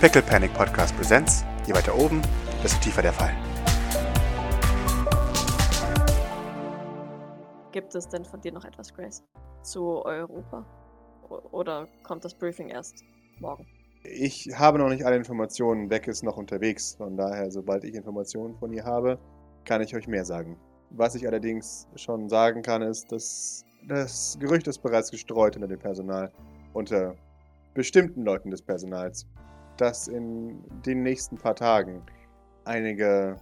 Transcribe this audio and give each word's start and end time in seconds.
Pickle 0.00 0.22
Panic 0.22 0.54
Podcast 0.54 0.96
Presents. 0.96 1.44
Je 1.66 1.74
weiter 1.74 1.94
oben, 1.94 2.22
desto 2.62 2.80
tiefer 2.80 3.02
der 3.02 3.12
Fall. 3.12 3.36
Gibt 7.70 7.94
es 7.94 8.08
denn 8.08 8.24
von 8.24 8.40
dir 8.40 8.50
noch 8.50 8.64
etwas, 8.64 8.94
Grace? 8.94 9.22
Zu 9.62 10.02
Europa? 10.06 10.64
Oder 11.52 11.86
kommt 12.02 12.24
das 12.24 12.32
Briefing 12.32 12.70
erst 12.70 13.04
morgen? 13.40 13.66
Ich 14.02 14.48
habe 14.58 14.78
noch 14.78 14.88
nicht 14.88 15.04
alle 15.04 15.16
Informationen. 15.16 15.90
Beck 15.90 16.08
ist 16.08 16.22
noch 16.22 16.38
unterwegs. 16.38 16.94
Von 16.94 17.18
daher, 17.18 17.50
sobald 17.50 17.84
ich 17.84 17.94
Informationen 17.94 18.56
von 18.56 18.72
ihr 18.72 18.86
habe, 18.86 19.18
kann 19.66 19.82
ich 19.82 19.94
euch 19.94 20.08
mehr 20.08 20.24
sagen. 20.24 20.56
Was 20.88 21.14
ich 21.14 21.26
allerdings 21.26 21.86
schon 21.96 22.30
sagen 22.30 22.62
kann, 22.62 22.80
ist, 22.80 23.12
dass 23.12 23.66
das 23.86 24.38
Gerücht 24.40 24.66
ist 24.66 24.78
bereits 24.78 25.10
gestreut 25.10 25.56
unter 25.56 25.68
dem 25.68 25.78
Personal, 25.78 26.32
unter 26.72 27.16
bestimmten 27.74 28.24
Leuten 28.24 28.50
des 28.50 28.62
Personals, 28.62 29.26
dass 29.80 30.08
in 30.08 30.62
den 30.84 31.02
nächsten 31.02 31.36
paar 31.36 31.54
Tagen 31.54 32.02
einige 32.64 33.36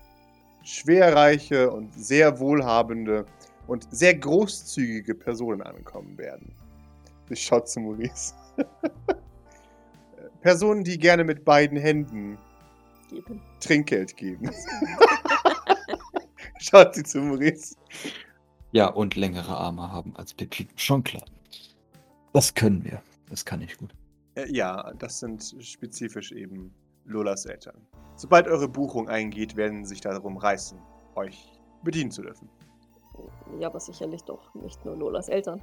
schwerreiche 0.62 1.70
und 1.70 1.92
sehr 1.94 2.38
wohlhabende 2.38 3.26
und 3.66 3.86
sehr 3.90 4.14
großzügige 4.14 5.14
Personen 5.14 5.62
ankommen 5.62 6.16
werden. 6.18 6.54
Ich 7.30 7.42
schaue 7.42 7.64
zu 7.64 7.80
Maurice. 7.80 8.34
Personen, 10.40 10.84
die 10.84 10.98
gerne 10.98 11.24
mit 11.24 11.44
beiden 11.44 11.76
Händen 11.76 12.38
Geben. 13.10 13.40
Trinkgeld 13.60 14.16
geben. 14.16 14.50
Schaut 16.58 16.94
sie 16.94 17.02
zu 17.02 17.20
Maurice. 17.20 17.74
Ja, 18.72 18.88
und 18.88 19.16
längere 19.16 19.56
Arme 19.56 19.90
haben 19.90 20.14
als 20.16 20.34
Pepito. 20.34 20.70
Schon 20.76 21.02
klar. 21.04 21.24
Das 22.32 22.54
können 22.54 22.84
wir. 22.84 23.02
Das 23.30 23.44
kann 23.44 23.62
ich 23.62 23.76
gut. 23.78 23.94
Äh, 24.38 24.50
ja, 24.52 24.92
das 24.98 25.18
sind 25.20 25.54
spezifisch 25.60 26.32
eben 26.32 26.72
Lolas 27.04 27.46
Eltern. 27.46 27.86
Sobald 28.16 28.46
eure 28.48 28.68
Buchung 28.68 29.08
eingeht, 29.08 29.56
werden 29.56 29.84
sie 29.84 29.90
sich 29.90 30.00
darum 30.00 30.36
reißen, 30.36 30.78
euch 31.14 31.52
bedienen 31.82 32.10
zu 32.10 32.22
dürfen. 32.22 32.48
Ja, 33.58 33.68
aber 33.68 33.80
sicherlich 33.80 34.22
doch 34.24 34.54
nicht 34.54 34.84
nur 34.84 34.96
Lolas 34.96 35.28
Eltern. 35.28 35.60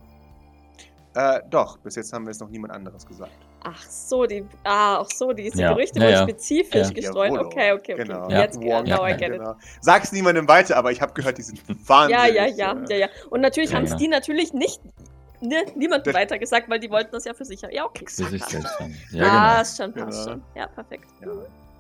Äh, 1.13 1.41
doch, 1.50 1.77
bis 1.77 1.95
jetzt 1.95 2.11
haben 2.11 2.25
wir 2.25 2.31
es 2.31 2.41
noch 2.41 2.50
niemand 2.50 2.73
anderes 2.73 3.05
gesagt. 3.05 3.31
Ach 3.63 3.81
so, 3.83 4.25
die. 4.25 4.45
Ah, 4.66 4.97
auch 4.97 5.09
so, 5.09 5.31
diese 5.31 5.61
Ja, 5.61 5.72
Gerüchte 5.73 5.97
ja, 6.00 6.05
wurden 6.05 6.13
ja. 6.13 6.23
spezifisch 6.23 6.88
Ja. 6.88 6.89
gestreut. 6.89 7.31
Jawollo. 7.31 7.45
Okay, 7.47 7.72
okay, 7.72 7.94
okay. 7.94 8.03
Genau. 8.03 8.30
Jetzt, 8.30 8.61
Ja, 8.61 8.81
now 8.83 9.05
I 9.05 9.11
ja, 9.11 9.16
get 9.16 9.30
it. 9.30 9.39
Genau. 9.39 9.55
Sag's 9.80 10.11
niemandem 10.11 10.45
weiter, 10.50 10.75
aber 10.75 10.91
ich 10.91 11.02
habe 11.02 11.13
gehört, 11.13 11.38
die 11.38 11.44
sind 11.44 11.61
Ja, 11.69 11.75
wahnsinnig. 11.88 12.35
ja, 12.35 12.45
ja, 12.47 12.73
äh, 12.73 12.89
ja, 12.89 12.97
ja. 12.97 13.07
Und 13.30 13.39
natürlich 13.39 13.69
Ja, 13.72 13.78
haben 13.78 13.85
es 13.85 13.91
ja. 13.91 13.97
die 13.97 14.07
natürlich 14.09 14.52
nicht 14.53 14.81
ne, 15.41 15.66
niemandem 15.75 16.14
Das- 16.14 16.22
weitergesagt, 16.22 16.69
weil 16.69 16.80
die 16.80 16.89
wollten 16.89 17.11
das 17.11 17.25
ja 17.25 17.33
für 17.33 17.45
sich 17.45 17.64
haben. 17.64 17.72
Ja, 17.73 17.86
okay. 17.86 18.05
Für 18.08 18.25
sich 18.25 18.39
passt 18.41 18.52
selbst 18.52 18.73
schon. 18.78 18.86
haben. 18.88 18.95
Ja, 19.11 19.23
Ja, 19.23 19.50
genau. 19.50 19.61
ist 19.61 19.78
schon, 19.78 19.94
passt 19.94 20.25
Genau. 20.25 20.31
schon. 20.31 20.44
Ja, 20.55 20.67
perfekt. 20.67 21.05
Ja, 21.22 21.31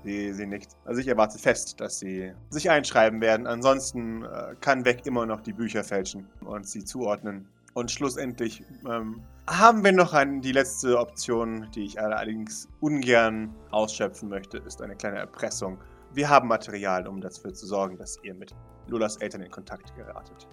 sie, 0.03 0.33
sie 0.33 0.45
nicht. 0.45 0.71
Also 0.85 1.01
ich 1.01 1.07
erwarte 1.07 1.37
fest, 1.39 1.79
dass 1.79 1.99
sie 1.99 2.31
sich 2.49 2.69
einschreiben 2.69 3.21
werden. 3.21 3.47
Ansonsten 3.47 4.23
äh, 4.23 4.55
kann 4.61 4.85
Weg 4.85 5.05
immer 5.05 5.25
noch 5.25 5.41
die 5.41 5.53
Bücher 5.53 5.83
fälschen 5.83 6.27
und 6.41 6.67
sie 6.67 6.83
zuordnen. 6.83 7.47
Und 7.73 7.91
schlussendlich 7.91 8.63
ähm, 8.89 9.21
haben 9.47 9.83
wir 9.83 9.91
noch 9.91 10.13
ein, 10.13 10.41
die 10.41 10.53
letzte 10.53 10.97
Option, 10.97 11.67
die 11.75 11.83
ich 11.83 11.99
allerdings 11.99 12.69
ungern 12.79 13.53
ausschöpfen 13.71 14.29
möchte, 14.29 14.59
ist 14.59 14.81
eine 14.81 14.95
kleine 14.95 15.17
Erpressung. 15.19 15.77
Wir 16.13 16.29
haben 16.29 16.47
Material, 16.47 17.05
um 17.05 17.19
dafür 17.19 17.53
zu 17.53 17.65
sorgen, 17.65 17.97
dass 17.97 18.17
ihr 18.23 18.33
mit 18.33 18.55
Lolas 18.87 19.17
Eltern 19.17 19.41
in 19.41 19.51
Kontakt 19.51 19.93
geratet. 19.97 20.47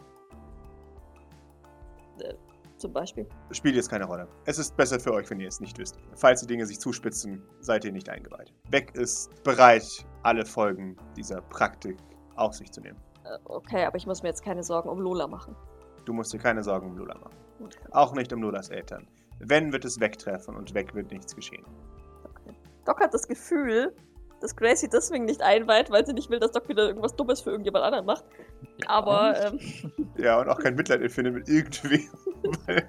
Zum 2.83 2.93
Beispiel. 2.93 3.29
Spielt 3.53 3.77
jetzt 3.77 3.89
keine 3.89 4.07
Rolle. 4.07 4.27
Es 4.45 4.59
ist 4.59 4.77
besser 4.77 4.99
für 4.99 5.13
euch, 5.13 5.31
wenn 5.31 5.39
ihr 5.39 5.47
es 5.47 5.61
nicht 5.61 5.79
wisst. 5.79 6.01
Falls 6.17 6.41
die 6.41 6.49
Dinge 6.49 6.67
sich 6.67 6.81
zuspitzen, 6.81 7.41
seid 7.61 7.85
ihr 7.85 7.93
nicht 7.93 8.09
eingeweiht. 8.09 8.53
Beck 8.71 8.93
ist 8.97 9.31
bereit, 9.45 9.87
alle 10.25 10.45
Folgen 10.45 10.97
dieser 11.17 11.43
Praktik 11.43 11.97
auf 12.35 12.55
sich 12.55 12.73
zu 12.73 12.81
nehmen. 12.81 12.99
Äh, 13.25 13.39
Okay, 13.45 13.85
aber 13.85 13.97
ich 13.99 14.07
muss 14.07 14.25
mir 14.25 14.31
jetzt 14.31 14.43
keine 14.45 14.65
Sorgen 14.65 14.89
um 14.89 14.99
Lola 14.99 15.29
machen. 15.29 15.55
Du 16.07 16.13
musst 16.13 16.33
dir 16.33 16.41
keine 16.41 16.65
Sorgen 16.65 16.89
um 16.91 16.99
Lola 16.99 17.15
machen. 17.19 17.37
Okay. 17.61 17.79
Auch 17.93 18.15
nicht 18.15 18.33
um 18.33 18.43
Lolas 18.43 18.69
Eltern. 18.69 19.07
Wenn, 19.39 19.73
wird 19.73 19.85
es 19.85 20.01
wegtreffen 20.01 20.57
und 20.57 20.75
weg 20.75 20.93
wird 20.97 21.13
nichts 21.13 21.37
geschehen. 21.37 21.65
okay. 22.25 22.53
Doc 22.85 22.99
hat 23.01 23.15
das 23.15 23.29
Gefühl, 23.29 23.95
dass 24.43 24.57
Gracie 24.57 24.89
deswegen 24.89 25.25
nicht 25.25 25.43
einweiht, 25.43 25.91
weil 25.91 26.05
sie 26.05 26.13
nicht 26.13 26.31
will, 26.31 26.39
dass 26.41 26.53
Doc 26.53 26.69
wieder 26.69 26.87
irgendwas 26.89 27.15
Dummes 27.17 27.41
für 27.41 27.51
irgendjemand 27.51 27.85
anderen 27.85 28.07
macht. 28.07 28.25
Aber, 28.87 29.35
ähm, 29.45 29.59
Ja, 30.17 30.41
und 30.41 30.49
auch 30.49 30.59
kein 30.59 30.75
Mitleid 30.75 31.01
empfindet 31.01 31.35
mit 31.35 31.49
irgendwem. 31.49 32.09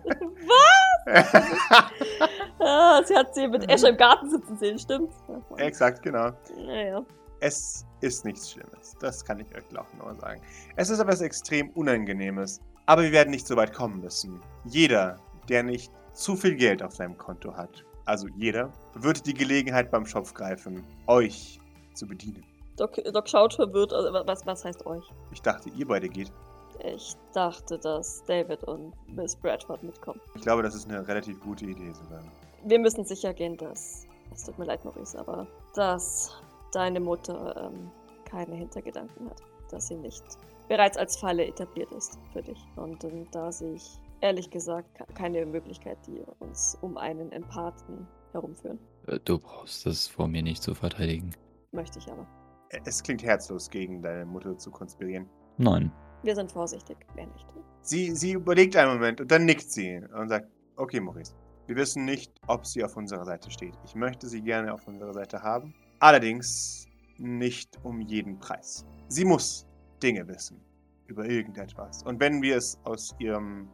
ah, 2.59 3.03
sie 3.03 3.16
hat 3.16 3.36
sie 3.36 3.47
mit 3.47 3.69
Escher 3.69 3.90
im 3.90 3.97
Garten 3.97 4.30
sitzen 4.30 4.58
sehen, 4.58 4.80
stimmt? 4.80 5.12
Exakt, 5.58 6.02
genau. 6.02 6.31
Naja. 6.66 7.06
Es 7.40 7.86
ist 8.02 8.24
nichts 8.24 8.52
Schlimmes. 8.52 8.96
Das 9.00 9.24
kann 9.24 9.40
ich 9.40 9.47
euch 9.56 9.63
auch 9.78 9.86
nur 10.02 10.16
sagen. 10.16 10.42
Es 10.78 10.90
ist 10.90 11.00
etwas 11.00 11.22
extrem 11.22 11.69
Unangenehmes. 11.72 12.62
Aber 12.86 13.03
wir 13.03 13.12
werden 13.12 13.31
nicht 13.31 13.47
so 13.47 13.56
weit 13.56 13.74
kommen 13.74 14.02
müssen. 14.02 14.42
Jeder, 14.66 15.19
der 15.50 15.63
nicht 15.63 15.92
zu 16.13 16.36
viel 16.36 16.56
Geld 16.56 16.84
auf 16.84 16.94
seinem 16.94 17.18
Konto 17.18 17.56
hat, 17.56 17.86
also 18.06 18.28
jeder, 18.38 18.72
wird 18.96 19.25
die 19.25 19.34
Gelegenheit 19.34 19.91
beim 19.91 20.06
Schopf 20.06 20.34
greifen, 20.34 20.84
euch 21.08 21.59
zu 21.94 22.08
bedienen. 22.08 22.44
Doc, 22.78 22.96
Doc 23.14 23.30
schaut 23.30 23.53
verwirrt. 23.53 23.94
Also, 23.94 24.12
wa- 24.14 24.24
was, 24.25 24.46
was 24.46 24.66
heißt 24.66 24.86
euch? 24.86 25.03
Ich 25.31 25.41
dachte, 25.41 25.69
ihr 25.69 25.88
beide 25.88 26.09
geht. 26.09 26.31
Ich 26.84 27.16
dachte, 27.34 27.78
dass 27.78 28.24
David 28.25 28.63
und 28.63 28.94
Miss 29.16 29.36
Bradford 29.36 29.84
mitkommen. 29.84 30.19
Ich 30.36 30.42
glaube, 30.42 30.63
das 30.63 30.74
ist 30.74 30.90
eine 30.90 31.08
relativ 31.08 31.40
gute 31.42 31.66
Idee 31.66 31.92
sogar. 31.94 32.24
Wir 32.66 32.80
müssen 32.80 33.06
sicher 33.06 33.34
gehen, 33.34 33.58
dass. 33.58 34.08
Es 34.34 34.44
tut 34.46 34.58
mir 34.58 34.66
leid, 34.66 34.84
Maurice, 34.84 35.19
aber 35.19 35.46
dass 35.75 36.31
deine 36.72 37.00
Mutter 37.00 37.69
ähm, 37.72 37.92
keine 38.25 38.56
Hintergedanken 38.56 39.30
hat. 39.30 39.42
Dass 39.69 39.88
sie 39.90 39.96
nicht 39.96 40.24
bereits 40.68 40.97
als 40.97 41.16
Falle 41.18 41.46
etabliert 41.46 41.92
ist 41.92 42.18
für 42.31 42.42
dich. 42.42 42.58
Und 42.75 43.03
ähm, 43.03 43.28
da 43.31 43.52
sehe 43.52 43.75
ich 43.75 44.00
ehrlich 44.23 44.50
gesagt 44.50 44.95
ke- 44.95 45.06
keine 45.13 45.45
Möglichkeit, 45.45 45.97
die 46.07 46.23
uns 46.39 46.78
um 46.81 46.97
einen 46.97 47.31
Empathen 47.31 48.07
herumführen. 48.31 48.79
Äh, 49.07 49.19
Du 49.25 49.38
brauchst 49.38 49.85
das 49.85 50.07
vor 50.07 50.28
mir 50.28 50.41
nicht 50.41 50.63
zu 50.63 50.73
verteidigen. 50.73 51.31
Möchte 51.72 52.00
ich 52.00 52.09
aber. 52.11 52.25
Es 52.85 53.03
klingt 53.03 53.22
herzlos, 53.23 53.69
gegen 53.69 54.01
deine 54.01 54.25
Mutter 54.25 54.57
zu 54.57 54.72
konspirieren. 54.72 55.29
Nein. 55.57 55.91
Wir 56.23 56.35
sind 56.35 56.51
vorsichtig, 56.51 56.97
wer 57.16 57.28
nicht. 57.28 57.45
Sie, 57.81 58.16
sie 58.16 58.31
überlegt 58.33 58.75
einen 58.78 58.94
Moment 58.94 59.19
und 59.22 59.29
dann 59.29 59.45
nickt 59.45 59.69
sie 59.69 60.01
und 60.17 60.29
sagt, 60.29 60.47
okay, 60.78 61.00
Maurice, 61.00 61.35
wir 61.67 61.75
wissen 61.75 62.06
nicht, 62.06 62.31
ob 62.47 62.66
sie 62.66 62.83
auf 62.83 62.95
unserer 62.97 63.25
Seite 63.25 63.51
steht. 63.51 63.75
Ich 63.85 63.94
möchte 63.94 64.28
sie 64.28 64.41
gerne 64.41 64.73
auf 64.73 64.88
unserer 64.88 65.13
Seite 65.13 65.41
haben, 65.44 65.75
allerdings 66.00 66.88
nicht 67.17 67.78
um 67.83 68.00
jeden 68.01 68.39
Preis. 68.39 68.85
Sie 69.09 69.25
muss 69.25 69.67
Dinge 70.01 70.25
wissen 70.28 70.59
über 71.07 71.25
irgendetwas. 71.25 72.01
Und 72.03 72.19
wenn 72.22 72.41
wir 72.41 72.56
es 72.57 72.79
aus 72.85 73.13
ihrem 73.19 73.67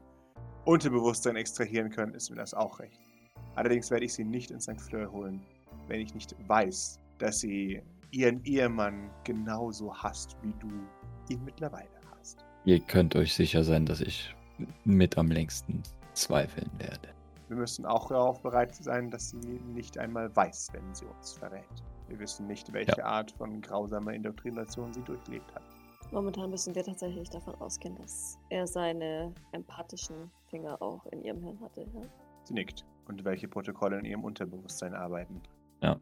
Unterbewusstsein 0.66 1.36
extrahieren 1.36 1.90
können, 1.90 2.14
ist 2.14 2.30
mir 2.30 2.36
das 2.36 2.54
auch 2.54 2.80
recht. 2.80 3.00
Allerdings 3.56 3.90
werde 3.92 4.06
ich 4.06 4.14
sie 4.14 4.24
nicht 4.24 4.52
ins 4.52 4.64
St. 4.64 4.80
Fleur 4.80 5.12
holen, 5.12 5.42
wenn 5.88 6.02
ich 6.02 6.14
nicht 6.14 6.36
weiß, 6.48 7.00
dass 7.18 7.40
sie 7.40 7.82
ihren 8.12 8.44
Ehemann 8.44 9.10
genauso 9.24 9.94
hasst, 9.94 10.38
wie 10.42 10.54
du 10.60 10.70
ihn 11.30 11.44
mittlerweile 11.44 11.90
hast. 12.12 12.46
Ihr 12.66 12.80
könnt 12.80 13.16
euch 13.16 13.34
sicher 13.34 13.64
sein, 13.64 13.86
dass 13.86 14.02
ich 14.02 14.36
mit 14.84 15.18
am 15.18 15.32
längsten 15.32 15.84
zweifeln 16.14 16.70
werde. 16.78 17.10
Wir 17.48 17.58
müssen 17.58 17.86
auch 17.86 18.10
darauf 18.10 18.42
bereit 18.42 18.76
sein, 18.76 19.10
dass 19.10 19.30
sie 19.30 19.60
nicht 19.74 19.98
einmal 19.98 20.36
weiß, 20.36 20.70
wenn 20.74 20.94
sie 20.94 21.06
uns 21.06 21.34
verrät. 21.34 21.64
Wir 22.08 22.20
wissen 22.20 22.48
nicht, 22.48 22.72
welche 22.74 23.04
Art 23.04 23.32
von 23.32 23.62
grausamer 23.62 24.14
Indoktrination 24.14 24.94
sie 24.94 25.02
durchlebt 25.02 25.54
hat. 25.56 25.64
Momentan 26.12 26.50
müssen 26.50 26.74
wir 26.74 26.84
tatsächlich 26.84 27.30
davon 27.30 27.54
ausgehen, 27.62 27.96
dass 27.96 28.38
er 28.50 28.66
seine 28.66 29.32
empathischen 29.52 30.32
Finger 30.50 30.82
auch 30.82 31.06
in 31.12 31.22
ihrem 31.24 31.42
Hirn 31.44 31.60
hatte. 31.62 31.82
Ja? 31.82 32.02
Sie 32.46 32.54
nickt. 32.56 32.84
Und 33.08 33.24
welche 33.26 33.48
Protokolle 33.48 34.00
in 34.00 34.06
ihrem 34.06 34.24
Unterbewusstsein 34.24 34.94
arbeiten. 34.96 35.42
Ja, 35.82 35.98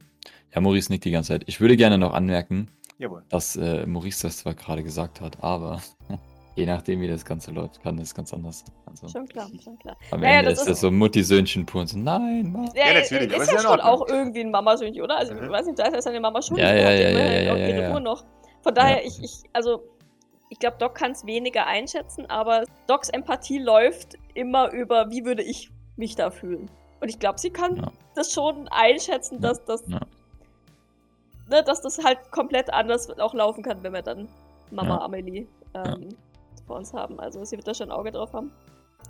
Maurice 0.60 0.92
nickt 0.92 1.06
die 1.06 1.12
ganze 1.12 1.34
Zeit. 1.34 1.44
Ich 1.48 1.60
würde 1.62 1.78
gerne 1.78 1.98
noch 1.98 2.14
anmerken, 2.14 2.70
Jawohl. 2.98 3.24
dass 3.30 3.56
äh, 3.56 3.86
Maurice 3.86 4.28
das 4.28 4.38
zwar 4.40 4.56
gerade 4.56 4.82
gesagt 4.84 5.22
hat, 5.22 5.42
aber 5.44 5.82
je 6.56 6.66
nachdem, 6.66 7.00
wie 7.02 7.08
das 7.08 7.24
Ganze 7.24 7.52
läuft, 7.52 7.82
kann 7.84 7.98
das 7.98 8.14
ganz 8.16 8.34
anders 8.34 8.60
sein. 8.60 8.76
Also, 8.86 9.08
Schon 9.10 9.28
klar, 9.28 9.48
schon 9.64 9.78
klar. 9.78 9.96
am 10.12 10.22
Naja, 10.22 10.40
Ende 10.40 10.52
das 10.52 10.60
ist 10.60 10.62
ist- 10.64 10.70
das 10.72 10.80
so 10.82 10.92
Mutti-Söhnchen 10.92 11.66
pur 11.66 11.82
und 11.82 11.88
so, 11.88 11.98
nein, 11.98 12.52
Mann. 12.52 12.70
Ja, 12.76 12.94
natürlich, 12.94 13.28
aber 13.34 13.44
ist 13.44 13.44
ist 13.44 13.48
ja 13.50 13.54
ja 13.56 13.62
in 13.62 13.68
schon 13.68 13.80
auch 13.82 14.08
irgendwie 14.08 14.42
ein 14.42 14.52
Mamasöhnchen, 14.52 15.04
oder? 15.04 15.18
Also, 15.18 15.34
Mhm. 15.34 15.44
ich 15.44 15.50
weiß 15.50 15.66
nicht, 15.68 15.80
da 15.80 15.84
ist 15.86 15.94
ja 15.94 16.02
seine 16.02 16.20
Mama 16.20 16.42
schon. 16.42 16.58
Ja, 16.58 16.74
ja, 16.74 16.92
ja, 16.92 17.10
ja, 17.10 17.42
ja, 17.56 17.68
ihre 17.68 17.82
ja. 17.84 17.94
Uhr 17.94 18.00
noch. 18.00 18.24
Von 18.64 18.74
daher, 18.74 19.02
Ja. 19.02 19.08
ich, 19.08 19.24
ich, 19.24 19.44
also, 19.54 19.84
ich 20.50 20.60
glaube, 20.60 20.78
Doc 20.80 20.96
kann 20.96 21.12
es 21.12 21.26
weniger 21.26 21.66
einschätzen, 21.68 22.26
aber 22.30 22.64
Docs 22.88 23.10
Empathie 23.10 23.60
läuft 23.60 24.16
immer 24.34 24.72
über, 24.72 25.10
wie 25.12 25.26
würde 25.26 25.44
ich 25.44 25.70
mich 25.98 26.16
da 26.16 26.30
fühlen. 26.32 26.70
Und 27.02 27.10
ich 27.10 27.20
glaube, 27.20 27.40
sie 27.40 27.50
kann 27.50 27.76
Ja. 27.76 27.92
das 28.16 28.32
schon 28.32 28.68
einschätzen, 28.70 29.42
dass 29.42 29.64
das, 29.66 29.84
Ja. 29.88 30.00
ne, 31.50 31.64
dass 31.64 31.82
das 31.82 32.04
halt 32.04 32.32
komplett 32.32 32.72
anders 32.74 33.10
auch 33.20 33.34
laufen 33.34 33.64
kann, 33.64 33.84
wenn 33.84 33.94
wir 33.94 34.02
dann 34.02 34.28
Mama 34.72 34.96
Ja. 34.96 35.02
Amelie 35.02 35.48
ähm, 35.74 36.10
vor 36.66 36.78
uns 36.78 36.94
haben. 36.94 37.20
Also 37.20 37.44
sie 37.46 37.56
wird 37.58 37.68
da 37.68 37.74
schon 37.74 37.90
ein 37.92 37.98
Auge 37.98 38.12
drauf 38.12 38.34
haben. 38.34 38.52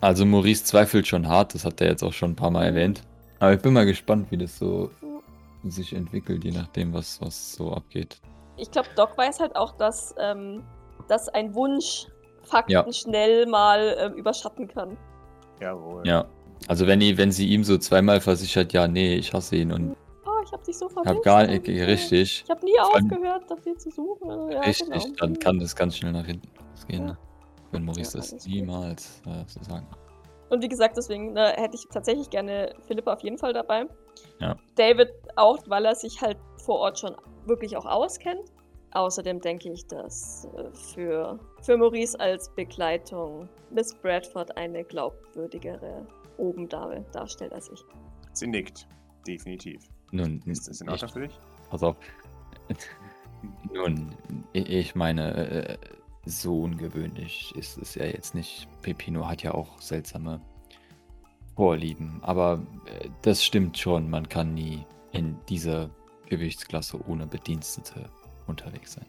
Also 0.01 0.25
Maurice 0.25 0.63
zweifelt 0.63 1.07
schon 1.07 1.28
hart, 1.28 1.56
das 1.56 1.66
hat 1.66 1.81
er 1.81 1.88
jetzt 1.88 2.04
auch 2.04 2.13
schon 2.13 2.31
ein 2.31 2.36
paar 2.36 2.51
Mal 2.51 2.66
erwähnt. 2.66 3.01
Aber 3.39 3.54
ich 3.54 3.62
bin 3.62 3.74
mal 3.74 3.86
gespannt, 3.86 4.30
wie 4.31 4.38
das 4.38 4.57
so 4.57 4.89
sich 5.63 5.94
entwickelt, 5.94 6.44
je 6.44 6.51
nachdem, 6.51 6.94
was, 6.94 7.19
was 7.22 7.54
so 7.54 7.74
abgeht. 7.74 8.19
Ich 8.57 8.69
glaube, 8.72 8.89
Doc 8.95 9.18
weiß 9.18 9.39
halt 9.39 9.56
auch, 9.56 9.74
dass, 9.78 10.13
ähm, 10.19 10.63
dass 11.07 11.30
ein 11.30 11.54
Wunsch 11.56 12.07
Fakten 12.44 12.71
Ja. 12.71 12.94
schnell 12.94 13.45
mal 13.45 13.95
ähm, 14.00 14.13
überschatten 14.13 14.68
kann. 14.68 14.98
Jawohl. 15.59 16.07
Ja. 16.07 16.25
Also 16.68 16.88
wenn, 16.88 17.00
die, 17.00 17.18
wenn 17.18 17.31
sie 17.31 17.48
ihm 17.48 17.63
so 17.63 17.77
zweimal 17.77 18.19
versichert, 18.21 18.74
ja, 18.74 18.88
nee, 18.88 19.15
ich 19.15 19.33
hasse 19.33 19.56
ihn 19.57 19.71
und 19.71 19.95
Oh, 20.25 20.42
ich 20.44 20.51
habe 20.51 20.63
dich 20.63 20.77
so 20.77 20.88
vermisst. 20.89 21.15
hab 21.15 21.24
gar 21.24 21.45
nicht, 21.45 21.68
äh, 21.68 21.83
richtig, 21.83 22.44
Ich 22.45 22.50
habe 22.50 22.63
nie 22.65 22.80
aufgehört, 22.80 23.50
nach 23.50 23.59
dir 23.59 23.77
zu 23.77 23.89
suchen. 23.92 24.51
Ja, 24.51 24.62
richtig, 24.62 24.89
genau. 25.04 25.15
dann 25.19 25.38
kann 25.39 25.59
das 25.59 25.75
ganz 25.75 25.98
schnell 25.98 26.13
nach 26.13 26.25
hinten 26.25 26.48
losgehen. 26.71 27.01
Ja. 27.01 27.07
Ne? 27.13 27.18
Wenn 27.71 27.83
Maurice 27.86 28.18
Ja, 28.18 28.21
das 28.24 28.45
niemals 28.45 29.21
äh, 29.25 29.44
so 29.48 29.62
sagen. 29.63 29.86
Und 30.50 30.63
wie 30.63 30.69
gesagt, 30.69 30.95
deswegen 30.95 31.33
ne, 31.33 31.53
hätte 31.57 31.75
ich 31.75 31.86
tatsächlich 31.92 32.30
gerne 32.30 32.74
Philippa 32.88 33.13
auf 33.13 33.21
jeden 33.21 33.38
Fall 33.38 33.51
dabei. 33.51 33.86
Ja. 34.39 34.56
David 34.75 35.10
auch, 35.36 35.57
weil 35.68 35.83
er 35.86 35.95
sich 35.95 36.21
halt 36.21 36.38
vor 36.63 36.80
Ort 36.80 37.00
schon 37.00 37.15
wirklich 37.45 37.75
auch 37.75 37.86
auskennt. 37.86 38.50
Außerdem 38.97 39.39
denke 39.39 39.71
ich, 39.71 39.85
dass 39.85 40.47
äh, 40.55 40.71
für, 40.73 41.39
für 41.61 41.77
Maurice 41.77 42.19
als 42.19 42.49
Begleitung 42.55 43.47
Miss 43.69 43.94
Bradford 43.94 44.57
eine 44.57 44.83
glaubwürdigere 44.83 46.03
Obendame 46.39 47.05
darstellt 47.11 47.53
als 47.53 47.69
ich. 47.69 47.79
Sie 48.33 48.47
nickt. 48.47 48.88
Definitiv. 49.27 49.83
Nun, 50.11 50.41
Ist 50.47 50.67
das 50.67 50.81
in 50.81 50.88
ich, 50.88 50.94
Ordnung 50.94 51.11
für 51.11 51.19
dich? 51.27 51.39
pass 51.69 51.83
auf. 51.83 51.95
Nun, 53.71 54.15
ich 54.53 54.95
meine, 54.95 55.35
äh, 55.35 55.77
so 56.25 56.63
ungewöhnlich 56.63 57.53
ist 57.55 57.77
es 57.77 57.93
ja 57.93 58.05
jetzt 58.05 58.33
nicht. 58.33 58.67
Pepino 58.81 59.27
hat 59.27 59.43
ja 59.43 59.53
auch 59.53 59.79
seltsame 59.79 60.41
Vorlieben, 61.55 62.19
aber 62.23 62.65
äh, 63.00 63.09
das 63.21 63.45
stimmt 63.45 63.77
schon, 63.77 64.09
man 64.09 64.27
kann 64.27 64.55
nie 64.55 64.83
in 65.11 65.38
dieser 65.50 65.91
Gewichtsklasse 66.29 67.00
ohne 67.07 67.27
Bedienstete 67.27 68.09
unterwegs 68.47 68.94
sein. 68.94 69.05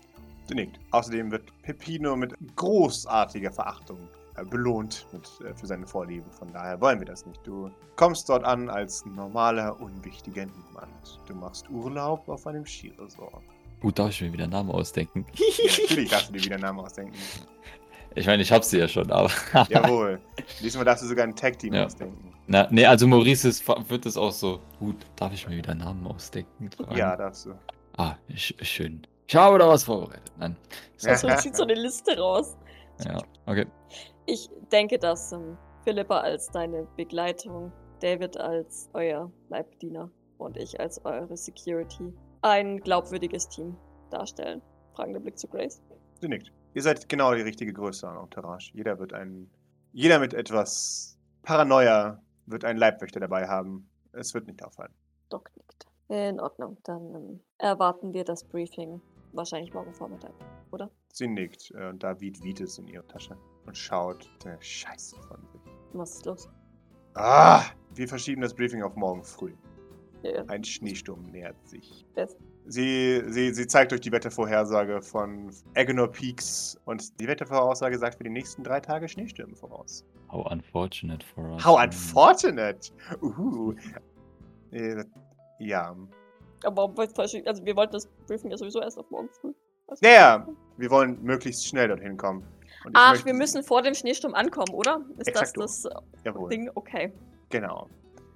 Nickt. 0.52 0.80
Außerdem 0.92 1.30
wird 1.30 1.44
Peppino 1.62 2.16
mit 2.16 2.34
großartiger 2.56 3.52
Verachtung 3.52 3.98
äh, 4.36 4.44
belohnt 4.44 5.06
mit, 5.12 5.28
äh, 5.46 5.54
für 5.54 5.66
seine 5.66 5.86
Vorlieben. 5.86 6.30
Von 6.32 6.50
daher 6.52 6.80
wollen 6.80 6.98
wir 7.00 7.06
das 7.06 7.26
nicht. 7.26 7.40
Du 7.46 7.70
kommst 7.96 8.28
dort 8.28 8.44
an 8.44 8.70
als 8.70 9.04
normaler, 9.04 9.78
unwichtiger 9.80 10.46
Niemand. 10.46 11.20
Du 11.26 11.34
machst 11.34 11.68
Urlaub 11.70 12.26
auf 12.28 12.46
einem 12.46 12.64
Skiresort. 12.64 13.42
Gut, 13.80 13.98
darf 13.98 14.10
ich 14.10 14.22
mir 14.22 14.32
wieder 14.32 14.46
Namen 14.46 14.70
ausdenken? 14.70 15.26
Ja, 15.34 15.44
natürlich 15.88 16.10
darfst 16.10 16.28
du 16.30 16.32
dir 16.32 16.44
wieder 16.44 16.54
einen 16.54 16.62
Namen 16.64 16.80
ausdenken. 16.80 17.14
Ich 18.14 18.26
meine, 18.26 18.42
ich 18.42 18.50
hab 18.50 18.64
sie 18.64 18.78
ja 18.78 18.88
schon, 18.88 19.12
aber. 19.12 19.30
Jawohl. 19.68 20.18
Diesmal 20.62 20.84
darfst 20.84 21.04
du 21.04 21.08
sogar 21.08 21.24
ein 21.24 21.36
Tag-Team 21.36 21.74
Ja. 21.74 21.84
ausdenken. 21.84 22.32
Na, 22.46 22.66
nee, 22.70 22.86
also 22.86 23.06
Maurice 23.06 23.46
ist, 23.48 23.68
wird 23.68 24.06
es 24.06 24.16
auch 24.16 24.32
so. 24.32 24.60
Gut, 24.80 24.96
darf 25.16 25.32
ich 25.34 25.46
mir 25.46 25.56
wieder 25.58 25.74
Namen 25.74 26.06
ausdenken? 26.06 26.70
Ja, 26.96 27.14
darfst 27.14 27.46
du. 27.46 27.52
Ah, 27.98 28.16
sch 28.34 28.54
schön. 28.62 29.06
Ich 29.28 29.36
habe 29.36 29.58
da 29.58 29.68
was 29.68 29.84
vorbereitet. 29.84 30.32
Nein. 30.38 30.56
So, 30.96 31.08
Also 31.10 31.28
sieht 31.36 31.54
so 31.54 31.64
eine 31.64 31.74
Liste 31.74 32.18
raus. 32.18 32.56
ja, 33.04 33.18
okay. 33.44 33.66
Ich 34.24 34.48
denke, 34.72 34.98
dass 34.98 35.32
ähm, 35.32 35.58
Philippa 35.84 36.20
als 36.20 36.50
deine 36.50 36.86
Begleitung, 36.96 37.70
David 38.00 38.38
als 38.38 38.88
euer 38.94 39.30
Leibbediener 39.50 40.10
und 40.38 40.56
ich 40.56 40.80
als 40.80 41.04
eure 41.04 41.36
Security 41.36 42.12
ein 42.40 42.80
glaubwürdiges 42.80 43.48
Team 43.50 43.76
darstellen. 44.10 44.62
Fragender 44.94 45.20
Blick 45.20 45.38
zu 45.38 45.46
Grace. 45.46 45.82
Sie 46.22 46.28
nickt. 46.28 46.50
Ihr 46.72 46.82
seid 46.82 47.06
genau 47.08 47.34
die 47.34 47.42
richtige 47.42 47.72
Größe 47.74 48.08
an 48.08 48.16
Entourage. 48.16 48.70
Jeder 48.72 48.98
wird 48.98 49.12
ein. 49.12 49.50
Jeder 49.92 50.18
mit 50.20 50.32
etwas 50.32 51.18
Paranoia 51.42 52.22
wird 52.46 52.64
einen 52.64 52.78
Leibwächter 52.78 53.20
dabei 53.20 53.46
haben. 53.46 53.90
Es 54.12 54.32
wird 54.32 54.46
nicht 54.46 54.64
auffallen. 54.64 54.94
Doc 55.28 55.50
nickt. 55.56 55.86
In 56.08 56.40
Ordnung, 56.40 56.78
dann 56.84 57.14
ähm, 57.14 57.40
erwarten 57.58 58.14
wir 58.14 58.24
das 58.24 58.42
Briefing 58.44 59.02
wahrscheinlich 59.32 59.72
morgen 59.72 59.92
Vormittag, 59.92 60.32
oder? 60.70 60.90
Sie 61.12 61.26
nickt 61.26 61.72
äh, 61.74 61.88
und 61.88 62.02
da 62.02 62.20
wiegt 62.20 62.42
Vites 62.42 62.78
in 62.78 62.88
ihre 62.88 63.06
Tasche 63.06 63.36
und 63.66 63.76
schaut 63.76 64.28
der 64.44 64.60
Scheiße 64.60 65.16
von 65.22 65.40
sich. 65.52 65.60
Was 65.92 66.16
ist 66.16 66.26
los? 66.26 66.48
Ah! 67.14 67.62
Wir 67.94 68.06
verschieben 68.06 68.42
das 68.42 68.54
Briefing 68.54 68.82
auf 68.82 68.94
morgen 68.96 69.24
früh. 69.24 69.52
Ja, 70.22 70.32
ja. 70.36 70.44
Ein 70.46 70.64
Schneesturm 70.64 71.22
nähert 71.30 71.56
sich. 71.66 72.06
Yes. 72.16 72.36
Sie, 72.66 73.22
sie, 73.28 73.54
sie 73.54 73.66
zeigt 73.66 73.92
euch 73.92 74.00
die 74.00 74.12
Wettervorhersage 74.12 75.00
von 75.00 75.50
Agonor 75.74 76.08
Peaks 76.08 76.78
und 76.84 77.18
die 77.18 77.26
Wettervoraussage 77.26 77.98
sagt 77.98 78.16
für 78.16 78.24
die 78.24 78.30
nächsten 78.30 78.62
drei 78.62 78.78
Tage 78.80 79.08
Schneestürme 79.08 79.56
voraus. 79.56 80.04
How 80.30 80.46
unfortunate 80.50 81.24
for 81.24 81.52
us. 81.52 81.64
How 81.64 81.82
unfortunate! 81.82 82.92
Uhu. 83.22 83.74
Äh, 84.70 85.02
ja. 85.60 85.96
Aber? 86.64 86.92
Also 86.96 87.64
wir 87.64 87.76
wollten 87.76 87.92
das 87.92 88.06
Briefing 88.26 88.50
ja 88.50 88.56
sowieso 88.56 88.80
erst 88.80 88.98
auf 88.98 89.10
morgen 89.10 89.28
früh. 89.40 89.52
Also- 89.86 90.04
Ja, 90.04 90.10
ja. 90.12 90.48
Wir 90.76 90.90
wollen 90.90 91.22
möglichst 91.22 91.66
schnell 91.66 91.88
dorthin 91.88 92.16
kommen. 92.16 92.44
Ach, 92.94 93.24
wir 93.24 93.34
müssen 93.34 93.62
vor 93.64 93.82
dem 93.82 93.94
Schneesturm 93.94 94.34
ankommen, 94.34 94.72
oder? 94.72 95.04
Ist 95.18 95.34
das 95.34 95.52
das 95.52 95.88
Jawohl. 96.24 96.50
Ding? 96.50 96.70
Okay. 96.74 97.12
Genau. 97.50 97.88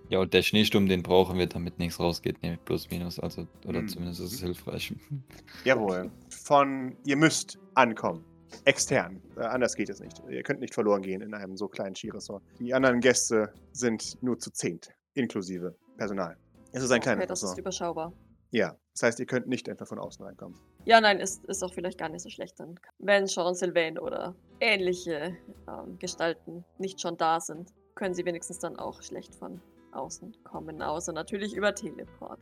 Ja, 0.08 0.19
und 0.19 0.34
der 0.34 0.42
Schneesturm, 0.42 0.88
den 0.88 1.02
brauchen 1.02 1.38
wir, 1.38 1.46
damit 1.46 1.78
nichts 1.78 1.98
rausgeht, 2.00 2.42
nämlich 2.42 2.62
plus 2.64 2.90
minus. 2.90 3.19
Also, 3.19 3.46
oder 3.66 3.80
Mhm. 3.82 3.88
zumindest 3.88 4.20
ist 4.20 4.32
es 4.34 4.40
hilfreich. 4.40 4.92
Jawohl. 5.64 6.10
Von 6.28 6.96
ihr 7.04 7.16
müsst 7.16 7.58
ankommen. 7.74 8.24
Extern. 8.64 9.22
Äh, 9.36 9.40
anders 9.44 9.74
geht 9.74 9.88
es 9.88 10.00
nicht. 10.00 10.20
Ihr 10.28 10.42
könnt 10.42 10.60
nicht 10.60 10.74
verloren 10.74 11.00
gehen 11.02 11.22
in 11.22 11.32
einem 11.32 11.56
so 11.56 11.69
kleinen 11.69 11.94
Skiresort. 11.94 12.42
Die 12.58 12.74
anderen 12.74 13.00
Gäste 13.00 13.52
sind 13.72 14.22
nur 14.22 14.38
zu 14.38 14.50
zehnt, 14.50 14.90
inklusive 15.14 15.74
Personal. 15.96 16.36
Es 16.72 16.82
ist 16.82 16.90
ein 16.90 17.00
kleines 17.00 17.20
Okay, 17.20 17.26
das 17.28 17.38
ist 17.40 17.44
Resort. 17.44 17.58
überschaubar. 17.58 18.12
Ja. 18.50 18.76
Das 18.94 19.02
heißt, 19.04 19.20
ihr 19.20 19.26
könnt 19.26 19.46
nicht 19.46 19.69
einfach 19.70 19.86
von 19.86 19.98
außen 19.98 20.24
reinkommen. 20.24 20.58
Ja, 20.84 21.00
nein, 21.00 21.19
ist, 21.20 21.44
ist 21.46 21.62
auch 21.62 21.72
vielleicht 21.72 21.98
gar 21.98 22.08
nicht 22.10 22.22
so 22.22 22.28
schlecht 22.28 22.60
dann. 22.60 22.78
Wenn 22.98 23.26
Jean 23.26 23.54
Sylvain 23.54 23.98
oder 23.98 24.34
ähnliche 24.60 25.36
ähm, 25.69 25.98
Gestalten 25.98 26.64
nicht 26.78 27.00
schon 27.00 27.16
da 27.16 27.40
sind, 27.40 27.70
können 27.94 28.14
sie 28.14 28.24
wenigstens 28.26 28.58
dann 28.58 28.76
auch 28.78 29.00
schlecht 29.02 29.34
von 29.34 29.60
außen 29.92 30.36
kommen. 30.44 30.82
Außer 30.82 31.12
natürlich 31.12 31.54
über 31.54 31.74
Teleport. 31.74 32.40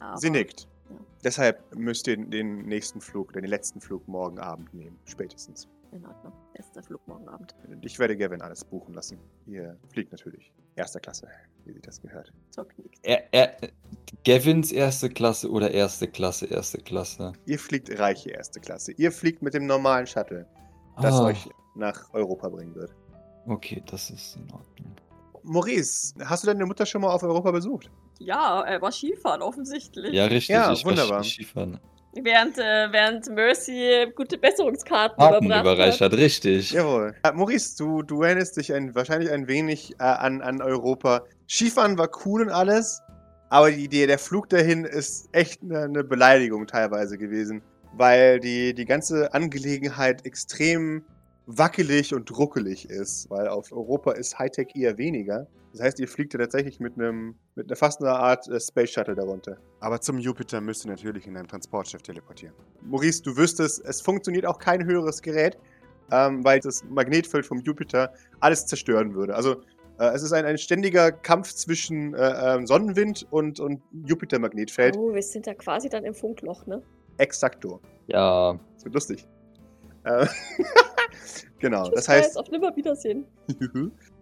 Aber, 0.00 0.18
Sie 0.18 0.28
nickt. 0.30 0.68
ja. 0.90 0.96
Deshalb 1.24 1.74
müsst 1.74 2.06
ihr 2.08 2.16
den 2.18 2.66
nächsten 2.66 3.00
Flug, 3.00 3.32
den 3.32 3.44
letzten 3.44 3.80
Flug 3.80 4.06
morgen 4.06 4.38
Abend 4.38 4.72
nehmen. 4.74 4.98
Spätestens. 5.06 5.68
In 5.96 6.04
Ordnung. 6.04 6.32
Erster 6.52 6.82
Flug 6.82 7.06
morgen 7.08 7.26
Abend. 7.26 7.54
Ich 7.80 7.98
werde 7.98 8.16
Gavin 8.18 8.42
alles 8.42 8.62
buchen 8.64 8.92
lassen. 8.92 9.18
Ihr 9.46 9.78
fliegt 9.88 10.12
natürlich. 10.12 10.52
Erster 10.74 11.00
Klasse, 11.00 11.26
wie 11.64 11.72
sich 11.72 11.80
das 11.80 12.02
gehört. 12.02 12.32
Zock 12.50 12.76
nickt. 12.78 12.98
Er, 13.02 13.32
er, 13.32 13.56
Gavins 14.24 14.72
erste 14.72 15.08
Klasse 15.08 15.50
oder 15.50 15.70
erste 15.70 16.06
Klasse, 16.06 16.46
erste 16.46 16.78
Klasse? 16.78 17.32
Ihr 17.46 17.58
fliegt 17.58 17.98
reiche 17.98 18.28
erste 18.30 18.60
Klasse. 18.60 18.92
Ihr 18.92 19.10
fliegt 19.10 19.40
mit 19.40 19.54
dem 19.54 19.64
normalen 19.66 20.06
Shuttle, 20.06 20.46
das 21.00 21.14
Ah, 21.14 21.24
euch 21.26 21.48
nach 21.76 22.12
Europa 22.12 22.48
bringen 22.50 22.74
wird. 22.74 22.94
Okay, 23.46 23.82
das 23.86 24.10
ist 24.10 24.36
in 24.36 24.42
Ordnung. 24.52 24.94
Maurice, 25.44 26.12
hast 26.24 26.42
du 26.42 26.48
deine 26.48 26.66
Mutter 26.66 26.84
schon 26.84 27.00
mal 27.00 27.10
auf 27.12 27.22
Europa 27.22 27.52
besucht? 27.52 27.90
Ja, 28.18 28.62
er 28.62 28.82
war 28.82 28.92
Skifahren 28.92 29.40
offensichtlich. 29.40 30.12
Ja, 30.12 30.26
richtig. 30.26 30.48
Ja, 30.54 30.72
ich 30.72 30.84
war 30.84 30.90
wunderbar. 30.90 31.22
Ski- 31.24 31.44
Skifahren. 31.44 31.80
Während, 32.22 32.58
äh, 32.58 32.92
während 32.92 33.28
Mercy 33.28 34.06
gute 34.14 34.38
Besserungskarten 34.38 35.18
Karten 35.18 35.46
überreicht 35.46 36.00
hat. 36.00 36.12
hat, 36.12 36.18
richtig. 36.18 36.70
Jawohl. 36.72 37.14
Äh, 37.22 37.32
Maurice, 37.32 37.76
du, 37.76 38.02
du 38.02 38.22
erinnerst 38.22 38.56
dich 38.56 38.72
ein, 38.72 38.94
wahrscheinlich 38.94 39.30
ein 39.30 39.48
wenig 39.48 39.92
äh, 39.98 40.04
an, 40.04 40.40
an 40.40 40.62
Europa. 40.62 41.24
Skifahren 41.48 41.98
war 41.98 42.08
cool 42.24 42.42
und 42.42 42.50
alles, 42.50 43.02
aber 43.50 43.70
die 43.70 43.84
Idee, 43.84 44.06
der 44.06 44.18
Flug 44.18 44.48
dahin 44.48 44.84
ist 44.84 45.28
echt 45.32 45.62
eine, 45.62 45.82
eine 45.82 46.04
Beleidigung 46.04 46.66
teilweise 46.66 47.18
gewesen, 47.18 47.62
weil 47.92 48.40
die, 48.40 48.74
die 48.74 48.84
ganze 48.84 49.32
Angelegenheit 49.34 50.24
extrem 50.24 51.04
wackelig 51.46 52.12
und 52.14 52.36
ruckelig 52.36 52.88
ist, 52.90 53.30
weil 53.30 53.48
auf 53.48 53.72
Europa 53.72 54.12
ist 54.12 54.38
Hightech 54.38 54.74
eher 54.74 54.98
weniger. 54.98 55.46
Das 55.76 55.84
heißt, 55.84 56.00
ihr 56.00 56.08
fliegt 56.08 56.32
ja 56.32 56.40
tatsächlich 56.40 56.80
mit 56.80 56.94
einem, 56.94 57.34
mit 57.54 57.66
einer 57.68 57.76
fast 57.76 58.00
einer 58.00 58.18
Art 58.18 58.48
äh, 58.48 58.58
Space 58.58 58.90
Shuttle 58.92 59.14
darunter. 59.14 59.58
Aber 59.80 60.00
zum 60.00 60.18
Jupiter 60.18 60.62
müsst 60.62 60.86
ihr 60.86 60.90
natürlich 60.90 61.26
in 61.26 61.36
einem 61.36 61.46
Transportschiff 61.46 62.00
teleportieren. 62.00 62.54
Maurice, 62.80 63.22
du 63.22 63.36
wüsstest, 63.36 63.84
es 63.84 64.00
funktioniert 64.00 64.46
auch 64.46 64.58
kein 64.58 64.86
höheres 64.86 65.20
Gerät, 65.20 65.58
ähm, 66.10 66.42
weil 66.44 66.60
das 66.60 66.82
Magnetfeld 66.84 67.44
vom 67.44 67.60
Jupiter 67.60 68.14
alles 68.40 68.64
zerstören 68.64 69.14
würde. 69.14 69.34
Also 69.34 69.56
äh, 69.98 70.06
es 70.14 70.22
ist 70.22 70.32
ein, 70.32 70.46
ein 70.46 70.56
ständiger 70.56 71.12
Kampf 71.12 71.52
zwischen 71.52 72.14
äh, 72.14 72.54
ähm, 72.54 72.66
Sonnenwind 72.66 73.26
und, 73.30 73.60
und 73.60 73.82
Jupiter-Magnetfeld. 74.06 74.96
Oh, 74.96 75.12
wir 75.12 75.22
sind 75.22 75.46
ja 75.46 75.52
quasi 75.52 75.90
dann 75.90 76.04
im 76.04 76.14
Funkloch, 76.14 76.66
ne? 76.66 76.82
Exakto. 77.18 77.80
Ja, 78.06 78.58
Das 78.76 78.84
wird 78.86 78.94
lustig. 78.94 79.28
Äh, 80.04 80.26
genau, 81.58 81.84
Tschüss, 81.84 81.94
das 81.94 82.08
heißt, 82.08 82.34
Guys, 82.34 82.36
auf 82.36 82.50
Nimmerwiedersehen. 82.50 83.26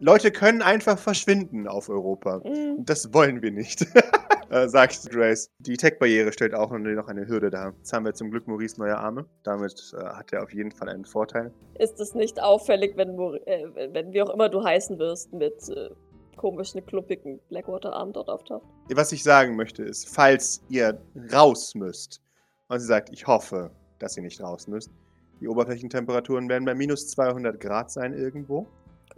Leute 0.00 0.30
können 0.30 0.62
einfach 0.62 0.98
verschwinden 0.98 1.66
auf 1.68 1.88
Europa. 1.88 2.38
Mm. 2.38 2.84
Das 2.84 3.12
wollen 3.12 3.42
wir 3.42 3.50
nicht, 3.50 3.86
äh, 4.50 4.68
sagt 4.68 5.10
Grace. 5.10 5.50
Die 5.58 5.76
Tech-Barriere 5.76 6.32
stellt 6.32 6.54
auch 6.54 6.70
noch 6.70 7.08
eine 7.08 7.26
Hürde 7.26 7.50
dar. 7.50 7.74
Jetzt 7.78 7.92
haben 7.92 8.04
wir 8.04 8.14
zum 8.14 8.30
Glück 8.30 8.46
Maurice 8.46 8.80
neue 8.80 8.96
Arme. 8.96 9.26
Damit 9.42 9.94
äh, 9.96 10.04
hat 10.04 10.32
er 10.32 10.42
auf 10.42 10.52
jeden 10.52 10.70
Fall 10.70 10.88
einen 10.88 11.04
Vorteil. 11.04 11.52
Ist 11.78 12.00
es 12.00 12.14
nicht 12.14 12.40
auffällig, 12.42 12.96
wenn, 12.96 13.16
Mor- 13.16 13.46
äh, 13.46 13.66
wenn 13.92 14.12
wie 14.12 14.22
auch 14.22 14.30
immer 14.30 14.48
du 14.48 14.62
heißen 14.62 14.98
wirst, 14.98 15.32
mit 15.32 15.68
äh, 15.68 15.90
komischen, 16.36 16.84
kluppigen 16.84 17.40
Blackwater-Arm 17.48 18.12
dort 18.12 18.28
auftaucht. 18.28 18.66
Was 18.92 19.12
ich 19.12 19.22
sagen 19.22 19.56
möchte 19.56 19.82
ist, 19.82 20.08
falls 20.14 20.62
ihr 20.68 21.00
raus 21.32 21.74
müsst, 21.74 22.20
und 22.68 22.80
sie 22.80 22.86
sagt, 22.86 23.10
ich 23.12 23.26
hoffe, 23.26 23.70
dass 23.98 24.16
ihr 24.16 24.22
nicht 24.22 24.40
raus 24.42 24.66
müsst, 24.66 24.90
die 25.44 25.48
Oberflächentemperaturen 25.48 26.48
werden 26.48 26.64
bei 26.64 26.74
minus 26.74 27.06
200 27.08 27.60
Grad 27.60 27.90
sein 27.90 28.14
irgendwo. 28.14 28.66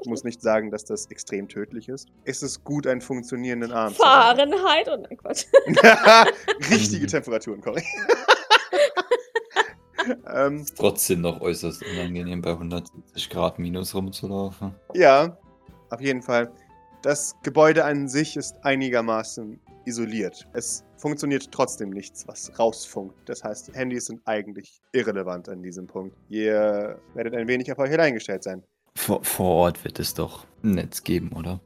Ich 0.02 0.09
muss 0.09 0.25
nicht 0.25 0.42
sagen, 0.42 0.73
dass 0.73 0.85
das 0.85 1.06
extrem 1.06 1.49
tödlich 1.49 1.88
ist. 1.88 2.09
Es 2.25 2.42
ist 2.42 2.64
gut, 2.64 2.88
einen 2.88 3.00
funktionierenden 3.00 3.71
Arm 3.71 3.95
zu 3.95 4.04
haben. 4.04 4.37
Fahrenheit 4.37 4.88
und 4.88 5.02
nein, 5.02 5.16
Quatsch. 5.16 5.45
Richtige 6.71 7.06
Temperaturen, 7.06 7.61
Cory. 7.61 7.85
ähm, 10.35 10.62
Ist 10.62 10.76
trotzdem 10.76 11.21
noch 11.21 11.40
äußerst 11.40 11.85
unangenehm, 11.92 12.42
bei 12.42 12.50
170 12.50 13.30
Grad 13.30 13.61
minus 13.61 13.95
rumzulaufen. 13.95 14.75
ja, 14.95 15.38
auf 15.90 16.00
jeden 16.00 16.23
Fall. 16.23 16.50
Das 17.02 17.37
Gebäude 17.45 17.85
an 17.85 18.09
sich 18.09 18.37
ist 18.37 18.56
einigermaßen 18.64 19.61
isoliert. 19.85 20.45
Es 20.54 20.85
funktioniert 20.97 21.50
trotzdem 21.53 21.91
nichts, 21.91 22.26
was 22.26 22.59
rausfunkt. 22.59 23.17
Das 23.29 23.45
heißt, 23.45 23.75
Handys 23.75 24.07
sind 24.07 24.21
eigentlich 24.25 24.81
irrelevant 24.93 25.49
an 25.49 25.62
diesem 25.62 25.87
Punkt. 25.87 26.17
Ihr 26.29 26.99
werdet 27.15 27.35
ein 27.35 27.49
wenig 27.49 27.71
auf 27.73 27.79
euch 27.79 27.99
eingestellt 27.99 28.43
sein. 28.43 28.62
Vor, 28.95 29.23
vor 29.25 29.50
Ort 29.50 29.85
wird 29.85 29.99
es 29.99 30.15
doch 30.15 30.47
ein 30.62 30.73
Netz 30.73 31.03
geben, 31.03 31.33
oder? 31.33 31.61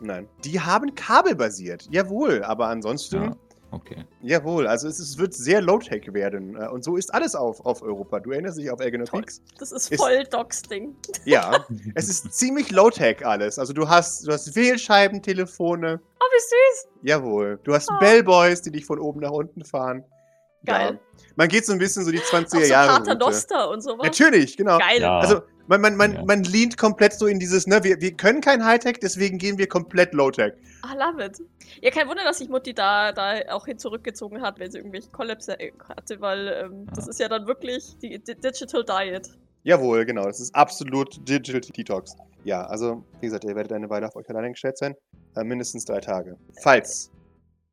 Nein. 0.00 0.28
Die 0.44 0.60
haben 0.60 0.94
kabelbasiert. 0.94 1.88
Jawohl, 1.90 2.42
aber 2.44 2.68
ansonsten. 2.68 3.16
Ja. 3.16 3.36
Okay. 3.72 4.04
Jawohl, 4.22 4.66
also 4.66 4.86
es, 4.88 4.98
es 5.00 5.18
wird 5.18 5.34
sehr 5.34 5.60
low-tech 5.60 6.12
werden. 6.12 6.56
Äh, 6.56 6.68
Und 6.68 6.84
so 6.84 6.96
ist 6.96 7.12
alles 7.12 7.34
auf, 7.34 7.64
auf 7.66 7.82
Europa. 7.82 8.20
Du 8.20 8.30
erinnerst 8.30 8.58
dich 8.58 8.70
auf 8.70 8.78
Toll. 8.80 8.90
Peaks? 9.20 9.42
Das 9.58 9.72
ist 9.72 9.94
voll 9.96 10.24
Docs-Ding. 10.24 10.94
Ja. 11.24 11.64
es 11.94 12.08
ist 12.08 12.32
ziemlich 12.32 12.70
low-tech 12.70 13.26
alles. 13.26 13.58
Also 13.58 13.72
du 13.72 13.88
hast, 13.88 14.26
du 14.26 14.32
hast 14.32 14.54
Wählscheiben, 14.54 15.20
Telefone. 15.22 16.00
Oh, 16.20 16.24
wie 16.32 16.40
süß. 16.40 16.88
Jawohl. 17.02 17.58
Du 17.64 17.74
hast 17.74 17.90
Oh. 17.90 17.98
Bellboys, 17.98 18.62
die 18.62 18.70
dich 18.70 18.86
von 18.86 18.98
oben 19.00 19.20
nach 19.20 19.30
unten 19.32 19.64
fahren. 19.64 20.04
Geil. 20.64 20.92
Ja. 20.94 21.22
Man 21.36 21.48
geht 21.48 21.66
so 21.66 21.72
ein 21.72 21.78
bisschen 21.78 22.04
so 22.04 22.10
die 22.10 22.18
20er 22.20 22.44
Auch 22.44 22.48
so 22.50 22.58
Jahre. 22.60 22.88
Pater 23.02 23.14
Noster 23.16 23.70
und 23.70 23.82
sowas. 23.82 24.04
Natürlich, 24.04 24.56
genau. 24.56 24.78
Geil. 24.78 25.00
Ja. 25.00 25.18
Also 25.18 25.42
man, 25.68 25.80
man, 25.80 25.96
man, 25.96 26.14
Ja. 26.14 26.24
man 26.24 26.42
lehnt 26.44 26.76
komplett 26.76 27.12
so 27.14 27.26
in 27.26 27.38
dieses, 27.38 27.66
ne, 27.66 27.82
wir, 27.84 28.00
wir 28.00 28.12
können 28.16 28.40
kein 28.40 28.64
Hightech, 28.64 28.98
deswegen 29.00 29.38
gehen 29.38 29.58
wir 29.58 29.66
komplett 29.68 30.14
Low-Tech. 30.14 30.52
I 30.84 30.96
love 30.96 31.24
it. 31.24 31.40
Ja, 31.82 31.90
kein 31.90 32.08
Wunder, 32.08 32.24
dass 32.24 32.38
sich 32.38 32.48
Mutti 32.48 32.72
da, 32.74 33.12
da 33.12 33.34
auch 33.50 33.66
hin 33.66 33.78
zurückgezogen 33.78 34.40
hat, 34.42 34.58
wenn 34.58 34.70
sie 34.70 34.78
irgendwelche 34.78 35.10
Kollapse 35.10 35.58
äh, 35.58 35.72
hatte, 35.88 36.20
weil 36.20 36.48
ähm, 36.48 36.86
das 36.94 37.06
Ja. 37.06 37.10
ist 37.10 37.20
ja 37.20 37.28
dann 37.28 37.46
wirklich 37.46 37.96
die, 38.02 38.18
die 38.18 38.34
Digital 38.34 38.84
Diet. 38.84 39.30
Jawohl, 39.64 40.04
genau. 40.04 40.24
Das 40.26 40.38
ist 40.40 40.54
absolut 40.54 41.16
Digital 41.28 41.60
Detox. 41.60 42.16
Ja, 42.44 42.64
also, 42.66 43.04
wie 43.20 43.26
gesagt, 43.26 43.42
ihr 43.44 43.56
werdet 43.56 43.72
eine 43.72 43.90
Weile 43.90 44.06
auf 44.06 44.14
euch 44.14 44.28
alleine 44.30 44.50
gestellt 44.52 44.78
sein. 44.78 44.94
Äh, 45.34 45.42
mindestens 45.42 45.84
drei 45.84 45.98
Tage. 46.00 46.36
Falls 46.62 47.10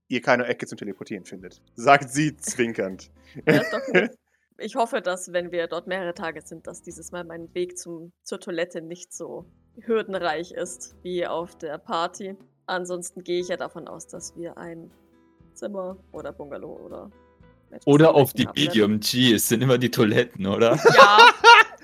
ihr 0.07 0.21
keine 0.21 0.45
Ecke 0.47 0.65
zum 0.65 0.77
Teleportieren 0.77 1.25
findet. 1.25 1.62
Sagt 1.75 2.09
sie 2.09 2.35
zwinkernd. 2.38 3.12
Ja, 3.47 3.62
doch. 3.71 4.09
Ich 4.57 4.75
hoffe, 4.75 5.01
dass, 5.01 5.33
wenn 5.33 5.51
wir 5.51 5.67
dort 5.67 5.88
mehrere 5.88 6.13
Tage 6.13 6.41
sind, 6.41 6.67
dass 6.67 6.81
dieses 6.81 7.12
Mal 7.12 7.24
mein 7.24 7.53
Weg 7.53 7.77
zum, 7.77 8.12
zur 8.24 8.39
Toilette 8.39 8.81
nicht 8.81 9.13
so 9.13 9.45
hürdenreich 9.75 10.51
ist 10.51 10.95
wie 11.01 11.25
auf 11.25 11.57
der 11.57 11.77
Party. 11.77 12.36
Ansonsten 12.65 13.24
gehe 13.24 13.39
ich 13.39 13.48
ja 13.48 13.57
davon 13.57 13.88
aus, 13.88 14.07
dass 14.07 14.36
wir 14.38 14.57
ein 14.57 14.91
Zimmer 15.53 15.98
oder 16.12 16.31
Bungalow 16.31 16.79
oder 16.86 17.12
Oder 17.86 18.13
auf 18.13 18.33
die 18.33 18.48
haben 18.48 18.55
werden. 18.55 18.67
Medium 18.67 19.00
G, 19.00 19.33
es 19.33 19.48
sind 19.48 19.62
immer 19.62 19.77
die 19.77 19.91
Toiletten, 19.91 20.45
oder? 20.45 20.79
Ja, 20.95 21.17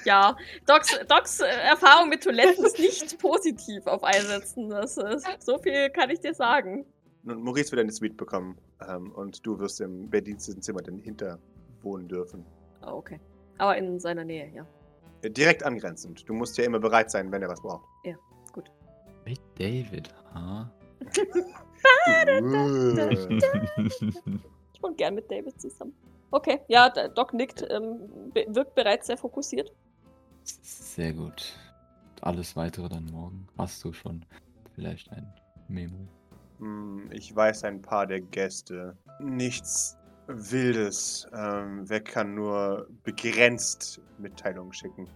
ja. 0.05 0.37
Docs, 0.65 0.99
Docs 1.07 1.39
äh, 1.41 1.45
Erfahrung 1.45 2.09
mit 2.09 2.23
Toiletten 2.23 2.63
ist 2.65 2.79
nicht 2.79 3.17
positiv 3.19 3.85
auf 3.87 4.03
Einsätzen. 4.03 4.69
Das 4.69 4.97
ist, 4.97 5.25
so 5.39 5.57
viel 5.57 5.89
kann 5.89 6.09
ich 6.09 6.19
dir 6.19 6.33
sagen. 6.33 6.85
Nun, 7.23 7.43
Maurice 7.43 7.71
wird 7.71 7.81
eine 7.81 7.91
Suite 7.91 8.15
bekommen. 8.15 8.57
Ähm, 8.87 9.11
und 9.11 9.45
du 9.45 9.59
wirst 9.59 9.81
im 9.81 10.09
Bedienstetenzimmer 10.09 10.81
dahinter 10.81 11.39
wohnen 11.81 12.07
dürfen. 12.07 12.45
Ah, 12.81 12.93
okay. 12.93 13.19
Aber 13.57 13.77
in 13.77 13.99
seiner 13.99 14.23
Nähe, 14.23 14.49
ja. 14.53 14.65
Äh, 15.21 15.29
direkt 15.29 15.63
angrenzend. 15.63 16.27
Du 16.27 16.33
musst 16.33 16.57
ja 16.57 16.63
immer 16.63 16.79
bereit 16.79 17.11
sein, 17.11 17.31
wenn 17.31 17.41
er 17.41 17.49
was 17.49 17.61
braucht. 17.61 17.85
Mit 19.25 19.39
David, 19.59 20.13
ha? 20.33 20.71
Ich 24.73 24.83
wohne 24.83 24.95
gern 24.95 25.15
mit 25.15 25.29
David 25.29 25.59
zusammen. 25.59 25.93
Okay, 26.31 26.59
ja, 26.67 26.89
der 26.89 27.09
Doc 27.09 27.33
nickt, 27.33 27.65
ähm, 27.69 27.99
wirkt 28.33 28.75
bereits 28.75 29.07
sehr 29.07 29.17
fokussiert. 29.17 29.71
Sehr 30.43 31.13
gut. 31.13 31.53
Alles 32.21 32.55
weitere 32.55 32.87
dann 32.89 33.05
morgen. 33.07 33.47
Hast 33.57 33.83
du 33.83 33.91
schon 33.93 34.25
vielleicht 34.73 35.11
ein 35.11 35.31
Memo? 35.67 36.07
Hm, 36.59 37.09
Ich 37.11 37.35
weiß 37.35 37.63
ein 37.65 37.81
paar 37.81 38.05
der 38.07 38.21
Gäste. 38.21 38.97
Nichts 39.19 39.97
Wildes. 40.29 41.27
Ähm, 41.33 41.83
wer 41.89 42.01
kann 42.01 42.35
nur 42.35 42.87
begrenzt 43.03 43.99
Mitteilungen 44.17 44.73
schicken? 44.73 45.09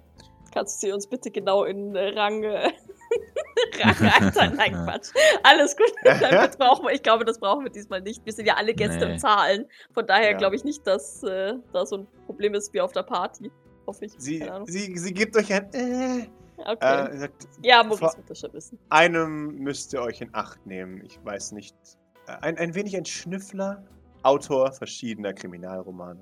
Kannst 0.53 0.81
du 0.83 0.87
sie 0.87 0.93
uns 0.93 1.07
bitte 1.07 1.31
genau 1.31 1.63
in 1.63 1.95
äh, 1.95 2.09
Rang, 2.09 2.43
äh, 2.43 2.69
Rang 3.83 3.95
einteilen? 4.21 4.55
Nein, 4.55 4.71
Quatsch. 4.85 5.09
Alles 5.43 5.75
gut. 5.77 5.91
Damit 6.03 6.57
brauchen 6.57 6.85
wir, 6.85 6.91
ich 6.93 7.01
glaube, 7.03 7.25
das 7.25 7.39
brauchen 7.39 7.63
wir 7.63 7.71
diesmal 7.71 8.01
nicht. 8.01 8.25
Wir 8.25 8.33
sind 8.33 8.45
ja 8.45 8.55
alle 8.55 8.73
Gäste 8.73 9.05
Nee. 9.05 9.13
im 9.13 9.19
Zahlen. 9.19 9.65
Von 9.93 10.05
daher 10.07 10.31
Ja. 10.31 10.37
glaube 10.37 10.55
ich 10.55 10.63
nicht, 10.63 10.85
dass 10.85 11.23
äh, 11.23 11.53
da 11.73 11.85
so 11.85 11.97
ein 11.99 12.07
Problem 12.25 12.53
ist 12.53 12.73
wie 12.73 12.81
auf 12.81 12.91
der 12.91 13.03
Party. 13.03 13.51
Hoffe 13.87 14.05
ich. 14.05 14.13
Sie, 14.17 14.47
sie, 14.67 14.97
sie 14.97 15.13
gibt 15.13 15.35
euch 15.37 15.53
ein. 15.53 15.71
Äh, 15.73 16.27
Okay. 16.65 17.07
äh, 17.15 17.17
sagt, 17.17 17.47
ja, 17.63 17.83
vor- 17.83 17.99
wird 18.15 18.29
das 18.29 18.39
schon 18.39 18.53
wissen. 18.53 18.79
einem 18.89 19.55
müsst 19.55 19.91
ihr 19.91 20.01
euch 20.01 20.21
in 20.21 20.29
Acht 20.33 20.65
nehmen. 20.67 21.03
Ich 21.03 21.19
weiß 21.25 21.51
nicht. 21.53 21.75
Äh, 22.27 22.31
Ein, 22.41 22.57
ein 22.59 22.75
wenig 22.75 22.95
ein 22.95 23.05
Schnüffler. 23.05 23.83
Autor 24.23 24.71
verschiedener 24.71 25.33
Kriminalromane. 25.33 26.19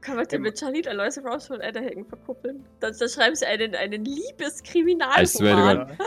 Können 0.00 0.18
wir 0.18 0.24
den 0.24 0.42
mit 0.42 0.58
Charlotte 0.58 0.88
Aloysius 0.90 1.24
Rouse 1.26 1.46
von 1.46 1.60
Edderhagen 1.60 2.06
verkuppeln? 2.06 2.64
Da, 2.80 2.90
da 2.90 3.08
schreiben 3.08 3.34
sie 3.34 3.46
einen, 3.46 3.74
einen 3.74 4.04
I 4.06 4.08
swear 4.08 4.16
to 4.16 4.28
Liebeskriminalroman. 4.28 5.88
God. 5.88 5.98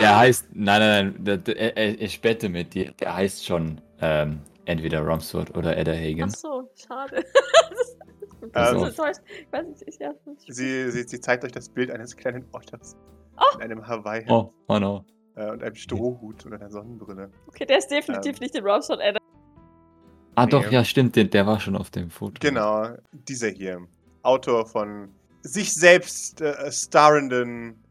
Der 0.00 0.18
heißt, 0.18 0.46
nein, 0.52 0.80
nein, 0.80 1.14
nein, 1.14 1.24
der, 1.24 1.36
der, 1.38 1.76
er- 1.76 2.00
ich 2.00 2.22
wette 2.22 2.48
mit 2.48 2.74
dir, 2.74 2.92
der 3.00 3.14
heißt 3.14 3.46
schon 3.46 3.80
ähm, 4.00 4.40
entweder 4.66 5.00
Rumsford 5.00 5.56
oder 5.56 5.76
Edda 5.76 5.92
Ach 5.92 5.96
Hagen. 5.96 6.30
so, 6.30 6.70
schade. 6.74 7.24
das 8.40 8.52
Pass 8.52 8.70
ist 8.72 8.76
auf. 8.76 8.88
enttäuscht. 8.88 9.20
Ich 9.46 9.52
weiß 9.52 9.66
nicht, 9.66 9.82
ich, 9.86 9.98
ja, 9.98 10.12
Sie, 10.48 10.90
sie, 10.90 11.02
sie 11.08 11.20
zeigt 11.20 11.44
euch 11.44 11.52
das 11.52 11.68
Bild 11.68 11.90
eines 11.90 12.16
kleinen 12.16 12.44
Otters. 12.52 12.96
Oh. 13.38 13.56
In 13.56 13.62
einem 13.62 13.86
Hawaii 13.86 14.24
Oh, 14.28 14.52
oh 14.68 14.78
no. 14.78 15.04
äh, 15.36 15.50
und 15.50 15.62
einem 15.62 15.74
Strohhut 15.74 16.44
und 16.44 16.52
einer 16.54 16.70
Sonnenbrille. 16.70 17.30
Okay, 17.48 17.64
der 17.64 17.78
ist 17.78 17.88
definitiv 17.90 18.32
Ähm. 18.36 18.38
nicht 18.42 18.54
in 18.54 18.64
von 18.64 19.00
Edda. 19.00 19.18
Ah, 20.34 20.44
Nee. 20.44 20.50
doch, 20.50 20.70
ja, 20.70 20.84
stimmt, 20.84 21.16
der, 21.16 21.24
der 21.24 21.46
war 21.46 21.60
schon 21.60 21.76
auf 21.76 21.90
dem 21.90 22.10
Foto. 22.10 22.34
Genau, 22.40 22.88
dieser 23.28 23.48
hier. 23.48 23.86
Autor 24.22 24.66
von 24.66 25.08
sich 25.42 25.74
selbst 25.74 26.40
äh, 26.40 26.70
starrenden 26.70 27.82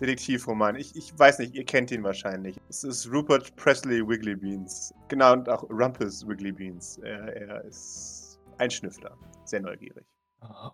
Detektivroman. 0.00 0.74
Ich, 0.76 0.96
ich 0.96 1.16
weiß 1.18 1.38
nicht, 1.38 1.54
ihr 1.54 1.64
kennt 1.64 1.90
ihn 1.90 2.02
wahrscheinlich. 2.02 2.56
Es 2.68 2.82
ist 2.84 3.10
Rupert 3.12 3.54
Presley 3.56 4.06
Wiggly 4.06 4.34
Beans. 4.34 4.92
Genau, 5.08 5.34
und 5.34 5.48
auch 5.48 5.62
Rumpus 5.70 6.26
Wiggly 6.26 6.52
Beans. 6.52 6.98
Er, 6.98 7.28
er 7.36 7.64
ist 7.64 8.40
ein 8.58 8.70
Schnüffler. 8.70 9.16
Sehr 9.44 9.60
neugierig. 9.60 10.04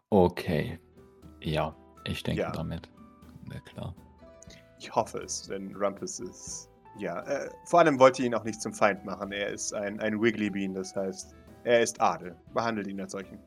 Okay. 0.09 0.79
Ja, 1.43 1.77
ich 2.05 2.23
denke 2.23 2.43
Ja. 2.43 2.51
damit. 2.53 2.89
Ja, 3.53 3.61
klar. 3.61 3.95
Ich 4.79 4.95
hoffe 4.95 5.19
es, 5.19 5.43
denn 5.43 5.75
Rumpus 5.77 6.21
ist. 6.21 6.70
Ja, 6.99 7.21
äh, 7.23 7.49
vor 7.65 7.81
allem 7.81 7.99
wollte 7.99 8.23
ihn 8.23 8.35
auch 8.35 8.45
nicht 8.45 8.61
zum 8.61 8.73
Feind 8.73 9.05
machen. 9.05 9.33
Er 9.33 9.49
ist 9.49 9.73
ein, 9.73 10.01
ein 10.01 10.21
Wiggly 10.21 10.51
Bean, 10.51 10.75
das 10.75 10.95
heißt, 10.95 11.35
er 11.65 11.81
ist 11.81 12.01
Adel. 12.01 12.35
Behandelt 12.53 12.87
ihn 12.89 13.01
als 13.01 13.13
solchen. 13.13 13.39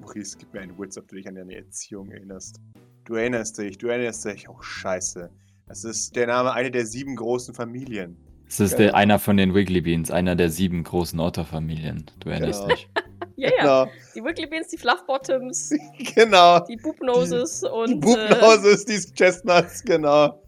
Maurice, 0.00 0.36
gib 0.38 0.52
mir 0.54 0.60
einen 0.60 0.78
Witz, 0.78 0.96
ob 0.96 1.08
du 1.08 1.16
dich 1.16 1.26
an 1.28 1.34
deine 1.34 1.54
Erziehung 1.56 2.10
erinnerst. 2.10 2.60
Du 3.04 3.14
erinnerst 3.14 3.58
dich, 3.58 3.78
du 3.78 3.88
erinnerst 3.88 4.24
dich. 4.24 4.48
Oh, 4.48 4.60
scheiße. 4.60 5.30
Das 5.66 5.84
ist 5.84 6.14
der 6.16 6.26
Name 6.26 6.52
einer 6.52 6.70
der 6.70 6.86
sieben 6.86 7.16
großen 7.16 7.54
Familien. 7.54 8.16
Es 8.48 8.58
ist 8.60 8.72
Genau. 8.76 8.82
der, 8.90 8.94
einer 8.96 9.18
von 9.18 9.36
den 9.36 9.54
Wiggly 9.54 9.80
Beans, 9.80 10.10
einer 10.10 10.34
der 10.36 10.50
sieben 10.50 10.82
großen 10.84 11.18
Otterfamilien. 11.20 12.06
Du 12.20 12.28
erinnerst 12.30 12.62
Genau. 12.62 12.74
dich. 12.74 12.88
Ja, 13.36 13.48
ja. 13.56 13.84
Genau, 13.84 13.92
Die 14.14 14.22
Wiggly 14.22 14.46
Beans, 14.48 14.68
die 14.68 14.76
Fluff 14.76 15.06
Bottoms, 15.06 15.70
genau. 16.14 16.60
die 16.66 16.76
Boop 16.76 17.00
Noses 17.00 17.62
und. 17.64 17.88
Die 17.88 17.94
äh, 17.94 18.28
Bubenhauses, 18.28 18.84
die 18.84 18.98
Chestnuts, 19.14 19.82
genau. 19.82 20.42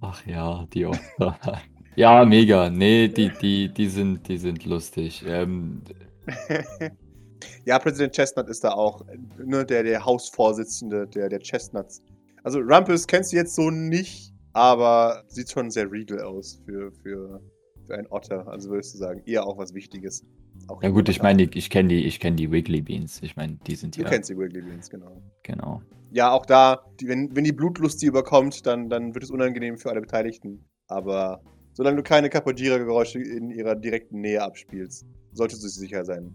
Ach 0.00 0.26
ja, 0.26 0.66
die 0.72 0.86
Otter. 0.86 1.38
ja, 1.96 2.24
mega. 2.24 2.70
Nee, 2.70 3.08
die, 3.08 3.30
die, 3.30 3.68
die, 3.72 3.88
sind, 3.88 4.28
die 4.28 4.38
sind 4.38 4.64
lustig. 4.64 5.24
Ähm, 5.26 5.82
ja, 7.64 7.78
Präsident 7.78 8.14
Chestnut 8.14 8.48
ist 8.48 8.64
da 8.64 8.72
auch 8.72 9.04
ne, 9.44 9.64
der, 9.64 9.82
der 9.82 10.04
Hausvorsitzende 10.04 11.06
der, 11.08 11.28
der 11.28 11.40
Chestnuts. 11.40 12.02
Also 12.44 12.60
Rumpus 12.60 13.06
kennst 13.06 13.32
du 13.32 13.36
jetzt 13.36 13.54
so 13.54 13.70
nicht, 13.70 14.32
aber 14.52 15.24
sieht 15.28 15.50
schon 15.50 15.70
sehr 15.70 15.90
regal 15.90 16.20
aus 16.20 16.62
für, 16.64 16.92
für, 17.02 17.40
für 17.86 17.94
einen 17.94 18.06
Otter. 18.10 18.46
Also 18.46 18.70
würdest 18.70 18.94
du 18.94 18.98
sagen, 18.98 19.22
eher 19.26 19.46
auch 19.46 19.58
was 19.58 19.74
Wichtiges. 19.74 20.24
Auch 20.68 20.82
ja 20.82 20.90
gut, 20.90 21.08
ich 21.08 21.22
meine, 21.22 21.42
ich 21.42 21.70
kenne 21.70 21.88
die, 21.88 22.04
ich 22.04 22.18
die 22.18 22.50
Wiggly 22.50 22.82
Beans. 22.82 23.20
Ich 23.22 23.36
meine, 23.36 23.58
die 23.66 23.74
sind 23.74 23.96
Du 23.96 24.02
ja. 24.02 24.08
kennst 24.08 24.30
die 24.30 24.38
Wiggly 24.38 24.62
Beans, 24.62 24.88
genau. 24.90 25.22
Genau. 25.42 25.82
Ja, 26.10 26.30
auch 26.32 26.46
da, 26.46 26.84
die, 27.00 27.08
wenn, 27.08 27.34
wenn 27.34 27.44
die 27.44 27.52
Blutlust 27.52 28.00
sie 28.00 28.06
überkommt, 28.06 28.66
dann, 28.66 28.88
dann 28.88 29.14
wird 29.14 29.24
es 29.24 29.30
unangenehm 29.30 29.76
für 29.76 29.90
alle 29.90 30.00
Beteiligten. 30.00 30.64
Aber 30.88 31.42
solange 31.76 31.98
du 31.98 32.02
keine 32.02 32.30
Kapodira-Geräusche 32.30 33.18
in 33.20 33.50
ihrer 33.50 33.74
direkten 33.74 34.20
Nähe 34.22 34.42
abspielst, 34.42 35.04
solltest 35.32 35.62
du 35.62 35.68
sicher 35.68 36.04
sein. 36.04 36.34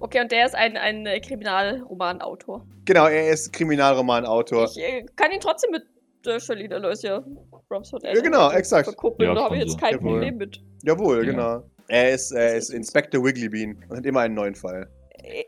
Okay, 0.00 0.20
und 0.20 0.30
der 0.32 0.44
ist 0.44 0.54
ein, 0.54 0.76
ein 0.76 1.06
äh, 1.06 1.18
Kriminalromanautor. 1.20 2.66
Genau, 2.84 3.06
er 3.06 3.30
ist 3.30 3.52
Kriminalromanautor. 3.54 4.64
Ich 4.66 4.76
äh, 4.78 5.06
kann 5.16 5.32
ihn 5.32 5.40
trotzdem 5.40 5.70
mit 5.70 5.82
äh, 6.26 6.38
Charlene 6.40 6.74
Aloysia 6.74 7.24
Bromsford 7.68 8.02
Ja, 8.02 8.12
genau, 8.20 8.50
exakt. 8.50 8.86
verkuppeln. 8.86 9.30
Ja, 9.30 9.34
da 9.34 9.44
habe 9.44 9.56
ich 9.56 9.62
jetzt 9.62 9.78
kein 9.80 9.92
Jawohl. 9.94 10.10
Problem 10.14 10.36
mit. 10.36 10.60
Jawohl, 10.82 11.24
Ja. 11.24 11.30
genau. 11.30 11.70
Er 11.88 12.10
ist, 12.12 12.32
er 12.32 12.54
ist 12.56 12.68
ist- 12.68 12.74
Inspector 12.76 13.24
Wigglybean 13.24 13.82
und 13.88 13.96
hat 13.96 14.04
immer 14.04 14.20
einen 14.20 14.34
neuen 14.34 14.54
Fall. 14.54 14.90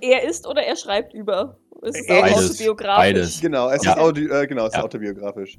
Er 0.01 0.23
ist 0.25 0.47
oder 0.47 0.63
er 0.63 0.77
schreibt 0.77 1.13
über. 1.13 1.59
Es 1.83 1.99
ist 1.99 2.09
ist- 2.09 2.11
autobiografisch. 2.11 2.97
beides. 2.97 3.41
Genau, 3.43 3.69
es 3.69 3.85
Ja. 3.85 3.93
ist, 3.93 3.99
Audi 3.99 4.25
äh, 4.27 4.47
genau, 4.47 4.63
es 4.67 4.73
ist 4.73 4.77
Ja. 4.79 4.85
autobiografisch. 4.85 5.59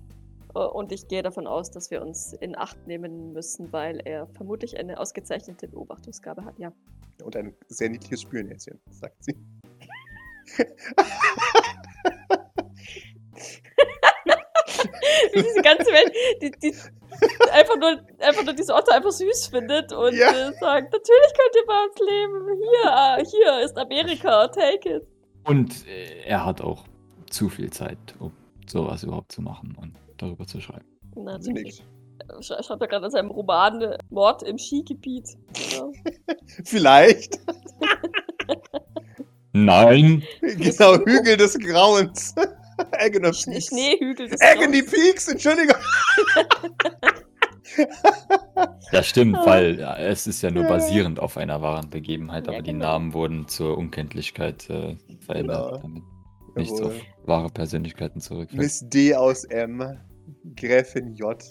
Und 0.65 0.91
ich 0.91 1.07
gehe 1.07 1.23
davon 1.23 1.47
aus, 1.47 1.71
dass 1.71 1.91
wir 1.91 2.01
uns 2.01 2.33
in 2.33 2.57
Acht 2.57 2.87
nehmen 2.87 3.33
müssen, 3.33 3.71
weil 3.71 3.99
er 4.05 4.27
vermutlich 4.27 4.77
eine 4.77 4.99
ausgezeichnete 4.99 5.67
Beobachtungsgabe 5.67 6.43
hat. 6.45 6.57
Ja. 6.59 6.71
Und 7.23 7.35
ein 7.35 7.55
sehr 7.67 7.89
niedliches 7.89 8.21
Spürnäschen, 8.21 8.79
sagt 8.91 9.23
sie. 9.23 9.35
Wie 15.33 15.41
diese 15.41 15.61
ganze 15.61 15.85
Welt, 15.91 16.13
die, 16.41 16.51
die 16.51 16.75
einfach, 17.51 17.75
nur, 17.77 17.99
einfach 18.19 18.43
nur 18.43 18.53
diese 18.53 18.73
Otter 18.73 18.95
einfach 18.95 19.11
süß 19.11 19.47
findet 19.47 19.91
und 19.93 20.13
Ja. 20.15 20.29
äh, 20.29 20.53
sagt, 20.59 20.91
natürlich 20.93 21.33
könnt 21.33 21.55
ihr 21.55 21.65
bei 21.67 21.83
uns 21.83 21.99
leben. 21.99 22.47
Hier, 22.57 22.91
ah, 22.91 23.17
hier 23.17 23.65
ist 23.65 23.77
Amerika, 23.77 24.47
take 24.49 24.97
it. 24.97 25.07
Und 25.43 25.87
äh, 25.87 26.23
er 26.25 26.45
hat 26.45 26.61
auch 26.61 26.85
zu 27.29 27.49
viel 27.49 27.69
Zeit, 27.71 27.97
um 28.19 28.31
sowas 28.67 29.03
überhaupt 29.03 29.31
zu 29.31 29.41
machen 29.41 29.75
und 29.79 29.93
darüber 30.17 30.45
zu 30.45 30.59
schreiben. 30.61 30.85
Natürlich. 31.15 31.81
Nickt. 31.81 31.83
Sch 32.43 32.51
schreibt 32.65 32.81
er 32.81 32.87
gerade 32.87 33.05
in 33.05 33.11
seinem 33.11 33.31
Roman 33.31 33.81
äh, 33.81 33.97
Mord 34.09 34.43
im 34.43 34.57
Skigebiet. 34.57 35.29
Ja. 35.71 35.83
Vielleicht. 36.65 37.39
Nein! 39.53 40.23
genau, 40.41 40.97
Hügel 41.05 41.37
des 41.37 41.57
Grauens. 41.59 42.35
Agony 42.91 43.31
Peaks. 43.31 43.65
Schneehügel 43.67 44.27
des 44.29 44.41
Agony 44.41 44.83
Peaks, 44.83 45.27
Entschuldigung. 45.29 45.75
Das 48.91 49.07
stimmt, 49.07 49.35
Ah. 49.37 49.45
weil 49.45 49.79
ja, 49.79 49.95
es 49.97 50.27
ist 50.27 50.41
ja 50.41 50.51
nur 50.51 50.63
basierend 50.65 51.19
auf 51.19 51.37
einer 51.37 51.61
wahren 51.61 51.89
Begebenheit, 51.89 52.47
Ja, 52.47 52.53
aber 52.53 52.61
die 52.61 52.71
genau. 52.71 52.85
Namen 52.85 53.13
wurden 53.13 53.47
zur 53.47 53.77
Unkenntlichkeit 53.77 54.69
äh, 54.69 54.95
verändert, 55.25 55.71
Genau. 55.71 55.81
damit 55.81 56.03
nichts 56.55 56.81
auf 56.81 56.93
Jawohl. 56.93 57.01
wahre 57.25 57.49
Persönlichkeiten 57.49 58.21
zurückfällt. 58.21 58.61
Miss 58.61 58.83
D 58.87 59.15
aus 59.15 59.43
M. 59.45 59.97
Gräfin 60.55 61.13
J. 61.13 61.43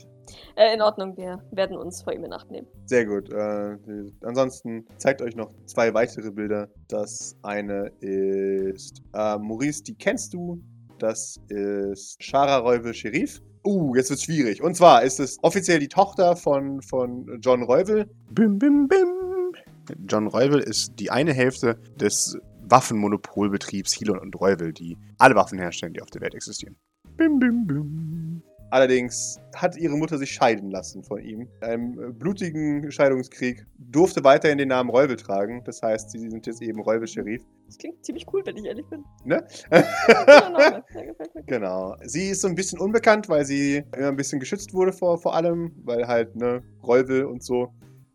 Äh, 0.56 0.74
in 0.74 0.82
Ordnung, 0.82 1.16
wir 1.16 1.42
werden 1.52 1.76
uns 1.76 2.02
vor 2.02 2.12
ihm 2.12 2.24
in 2.24 2.32
Acht 2.32 2.50
nehmen. 2.50 2.66
Sehr 2.86 3.06
gut. 3.06 3.30
Äh, 3.32 3.76
ansonsten 4.22 4.86
zeigt 4.98 5.22
euch 5.22 5.36
noch 5.36 5.50
zwei 5.66 5.94
weitere 5.94 6.30
Bilder. 6.30 6.68
Das 6.88 7.36
eine 7.42 7.92
ist 8.00 9.02
äh, 9.14 9.38
Maurice, 9.38 9.82
die 9.82 9.94
kennst 9.94 10.34
du. 10.34 10.60
Das 10.98 11.38
ist 11.48 12.22
Shara 12.22 12.58
Reuvel 12.58 12.94
Sherif. 12.94 13.42
Uh, 13.64 13.94
jetzt 13.96 14.10
wird's 14.10 14.22
schwierig. 14.22 14.62
Und 14.62 14.76
zwar 14.76 15.02
ist 15.02 15.18
es 15.18 15.38
offiziell 15.42 15.80
die 15.80 15.88
Tochter 15.88 16.36
von, 16.36 16.80
von 16.82 17.40
John 17.40 17.62
Reuvel. 17.62 18.08
Bim, 18.30 18.58
bim, 18.58 18.86
bim. 18.86 19.52
John 20.08 20.28
Reuvel 20.28 20.60
ist 20.60 20.98
die 20.98 21.10
eine 21.10 21.32
Hälfte 21.32 21.78
des 22.00 22.38
Waffenmonopolbetriebs 22.62 23.92
Hilon 23.92 24.18
und 24.18 24.40
Reuvel, 24.40 24.72
die 24.72 24.96
alle 25.18 25.34
Waffen 25.34 25.58
herstellen, 25.58 25.92
die 25.92 26.02
auf 26.02 26.10
der 26.10 26.20
Welt 26.22 26.34
existieren. 26.34 26.76
Bim, 27.16 27.38
bim, 27.38 27.66
bim. 27.66 28.25
Allerdings 28.70 29.40
hat 29.54 29.76
ihre 29.76 29.96
Mutter 29.96 30.18
sich 30.18 30.32
scheiden 30.32 30.70
lassen 30.70 31.02
von 31.04 31.22
ihm. 31.22 31.48
In 31.60 31.66
einem 31.66 32.00
äh, 32.02 32.12
blutigen 32.12 32.90
Scheidungskrieg 32.90 33.64
durfte 33.78 34.24
weiterhin 34.24 34.58
den 34.58 34.68
Namen 34.68 34.90
Reuvel 34.90 35.16
tragen. 35.16 35.62
Das 35.64 35.82
heißt, 35.82 36.10
sie 36.10 36.18
sind 36.18 36.46
jetzt 36.46 36.60
eben 36.62 36.80
Reuvel-Sheriff. 36.80 37.42
Das 37.66 37.78
klingt 37.78 38.04
ziemlich 38.04 38.26
cool, 38.32 38.42
wenn 38.44 38.56
ich 38.56 38.64
ehrlich 38.64 38.86
bin. 38.86 39.04
Ne? 39.24 39.46
Genau. 41.46 41.94
Sie 42.02 42.30
ist 42.30 42.40
so 42.40 42.48
ein 42.48 42.54
bisschen 42.54 42.80
unbekannt, 42.80 43.28
weil 43.28 43.44
sie 43.44 43.84
immer 43.96 44.08
ein 44.08 44.16
bisschen 44.16 44.40
geschützt 44.40 44.74
wurde 44.74 44.92
vor, 44.92 45.18
vor 45.18 45.34
allem, 45.34 45.72
weil 45.84 46.06
halt, 46.06 46.34
ne, 46.34 46.62
Reuvel 46.82 47.24
und 47.24 47.42
so. 47.42 47.68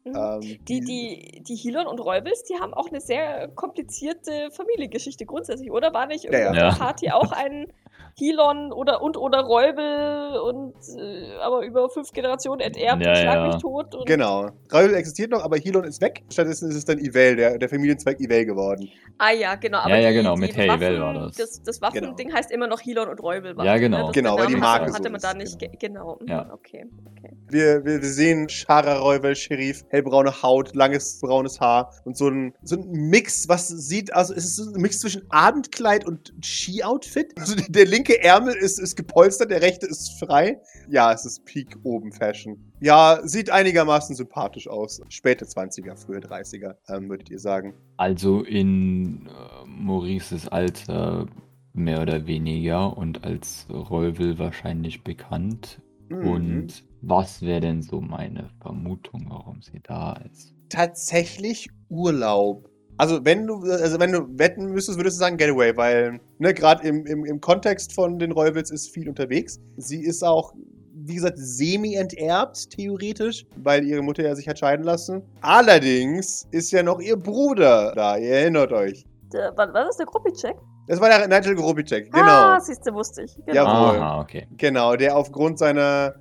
Mhm. 0.03 0.15
Ähm, 0.15 0.57
Die, 0.67 0.79
die, 0.81 1.43
die 1.47 1.55
Hilon 1.55 1.87
und 1.87 1.99
Räubels, 1.99 2.43
die 2.43 2.55
haben 2.59 2.73
auch 2.73 2.89
eine 2.89 2.99
sehr 2.99 3.49
komplizierte 3.55 4.49
Familiengeschichte 4.51 5.25
grundsätzlich, 5.25 5.71
oder? 5.71 5.93
War 5.93 6.07
nicht 6.07 6.25
Ja, 6.25 6.31
ja. 6.31 6.53
Ja. 6.53 6.75
Party 6.75 7.11
auch 7.11 7.31
ein 7.31 7.67
Hilon 8.17 8.71
oder 8.71 9.01
und 9.01 9.17
oder 9.17 9.39
Räubel 9.41 10.39
und 10.39 10.73
äh, 10.97 11.35
aber 11.41 11.65
über 11.65 11.89
fünf 11.89 12.11
Generationen 12.11 12.61
enterbt 12.61 13.01
Ja, 13.03 13.09
und 13.11 13.17
schlag 13.17 13.35
ja. 13.35 13.47
mich 13.47 13.55
tot 13.61 13.95
und 13.95 14.05
Genau. 14.05 14.49
Reuvel 14.73 14.93
existiert 14.95 15.31
noch, 15.31 15.43
aber 15.43 15.57
Hilon 15.57 15.83
ist 15.85 16.01
weg. 16.01 16.23
Stattdessen 16.31 16.69
ist 16.69 16.75
es 16.75 16.85
dann 16.85 16.99
Ivel, 16.99 17.35
der, 17.35 17.57
der 17.57 17.69
Familienzweig 17.69 18.19
Ivel 18.19 18.45
geworden. 18.45 18.89
Ah 19.17 19.31
ja, 19.31 19.55
genau. 19.55 19.79
Aber 19.79 19.89
Ja, 19.91 19.97
ja, 19.97 20.09
die, 20.09 20.15
genau, 20.15 20.35
die 20.35 20.41
mit 20.41 20.55
Hey, 20.55 20.67
Waffen, 20.69 20.81
Well 20.81 20.99
war 21.01 21.13
das. 21.13 21.35
Das, 21.35 21.61
das 21.63 21.81
Waffending 21.81 22.33
heißt 22.33 22.51
immer 22.51 22.67
noch 22.67 22.79
Hilon 22.79 23.07
und 23.09 23.21
Räubel. 23.21 23.55
Ja, 23.63 23.77
genau. 23.77 24.07
Das 24.07 24.11
Genau, 24.13 24.35
der 24.35 24.45
weil 24.45 24.53
die 24.53 24.59
Marke 24.59 24.83
hatte, 24.85 24.91
so 24.91 24.97
hatte 24.97 25.09
man 25.09 25.15
ist, 25.17 25.23
da 25.23 25.33
nicht. 25.33 25.59
ge- 25.59 25.69
Genau. 25.79 26.17
mhm, 26.21 26.27
Ja. 26.27 26.49
Okay. 26.53 26.85
okay. 27.17 27.35
Wir, 27.49 27.83
wir, 27.85 28.01
wir 28.01 28.07
sehen 28.09 28.49
Shara 28.49 28.97
Reuvel, 28.97 29.35
Sheriff, 29.35 29.83
hellbraune 29.89 30.41
Haut, 30.41 30.73
langes 30.75 31.19
braunes 31.19 31.59
Haar 31.59 31.91
und 32.05 32.17
so 32.17 32.29
ein, 32.29 32.53
so 32.63 32.75
ein 32.77 32.89
Mix, 32.91 33.47
was 33.49 33.67
sieht, 33.67 34.13
also 34.13 34.33
es 34.33 34.45
ist 34.45 34.55
so 34.55 34.73
ein 34.73 34.81
Mix 34.81 34.99
zwischen 34.99 35.23
Abendkleid 35.29 36.05
und 36.05 36.33
Ski-Outfit. 36.43 37.33
Also 37.37 37.55
der 37.67 37.85
linke 37.85 38.00
Ärmel 38.09 38.55
ist, 38.55 38.79
ist 38.79 38.95
gepolstert, 38.95 39.51
der 39.51 39.61
rechte 39.61 39.85
ist 39.85 40.19
frei. 40.19 40.61
Ja, 40.89 41.11
es 41.13 41.25
ist 41.25 41.45
Peak 41.45 41.77
oben 41.83 42.11
Fashion. 42.11 42.73
Ja, 42.79 43.19
sieht 43.23 43.49
einigermaßen 43.49 44.15
sympathisch 44.15 44.67
aus. 44.67 45.01
Späte 45.09 45.45
20er, 45.45 45.95
frühe 45.95 46.19
30er, 46.19 46.75
ähm, 46.89 47.09
würdet 47.09 47.29
ihr 47.29 47.39
sagen. 47.39 47.73
Also 47.97 48.43
in 48.43 49.27
äh, 49.27 49.65
Maurices 49.65 50.47
Alter 50.47 51.27
mehr 51.73 52.01
oder 52.01 52.27
weniger 52.27 52.97
und 52.97 53.23
als 53.23 53.67
Reuvel 53.69 54.37
wahrscheinlich 54.39 55.03
bekannt. 55.03 55.81
Mhm. 56.09 56.27
Und 56.27 56.83
was 57.01 57.41
wäre 57.41 57.61
denn 57.61 57.81
so 57.81 58.01
meine 58.01 58.49
Vermutung, 58.61 59.27
warum 59.29 59.61
sie 59.61 59.79
da 59.81 60.13
ist? 60.13 60.53
tatsächlich 60.71 61.69
Urlaub. 61.89 62.70
Also 63.01 63.25
wenn 63.25 63.47
du, 63.47 63.63
also 63.63 63.99
wenn 63.99 64.11
du 64.11 64.27
wetten 64.37 64.67
müsstest, 64.67 64.99
würdest 64.99 65.17
du 65.17 65.21
sagen 65.21 65.35
Getaway, 65.35 65.75
weil, 65.75 66.19
ne, 66.37 66.53
gerade 66.53 66.87
im, 66.87 67.03
im, 67.07 67.25
im 67.25 67.41
Kontext 67.41 67.93
von 67.93 68.19
den 68.19 68.31
Reuwels 68.31 68.69
ist 68.69 68.89
viel 68.89 69.09
unterwegs. 69.09 69.59
Sie 69.75 70.03
ist 70.03 70.23
auch, 70.23 70.53
wie 70.93 71.15
gesagt, 71.15 71.39
semi-enterbt, 71.39 72.69
theoretisch, 72.69 73.47
weil 73.55 73.85
ihre 73.85 74.03
Mutter 74.03 74.21
ja 74.21 74.35
sich 74.35 74.47
hat 74.47 74.59
scheiden 74.59 74.85
lassen. 74.85 75.23
Allerdings 75.41 76.47
ist 76.51 76.69
ja 76.69 76.83
noch 76.83 76.99
ihr 76.99 77.17
Bruder 77.17 77.91
da, 77.95 78.17
ihr 78.17 78.35
erinnert 78.35 78.71
euch. 78.71 79.03
Der, 79.33 79.57
war, 79.57 79.73
war 79.73 79.85
das 79.85 79.97
der 79.97 80.05
Gruppi-Check? 80.05 80.57
Das 80.85 81.01
war 81.01 81.09
der 81.09 81.27
Nigel 81.27 81.55
Gorobicek, 81.55 82.11
genau. 82.11 82.27
Ah, 82.27 82.59
siehst 82.59 82.85
du, 82.85 82.93
wusste 82.93 83.23
ich. 83.23 83.35
Genau. 83.47 83.65
Jawohl. 83.65 83.97
Aha, 83.97 84.21
okay. 84.21 84.47
Genau, 84.57 84.95
der 84.95 85.15
aufgrund 85.15 85.57
seiner. 85.57 86.13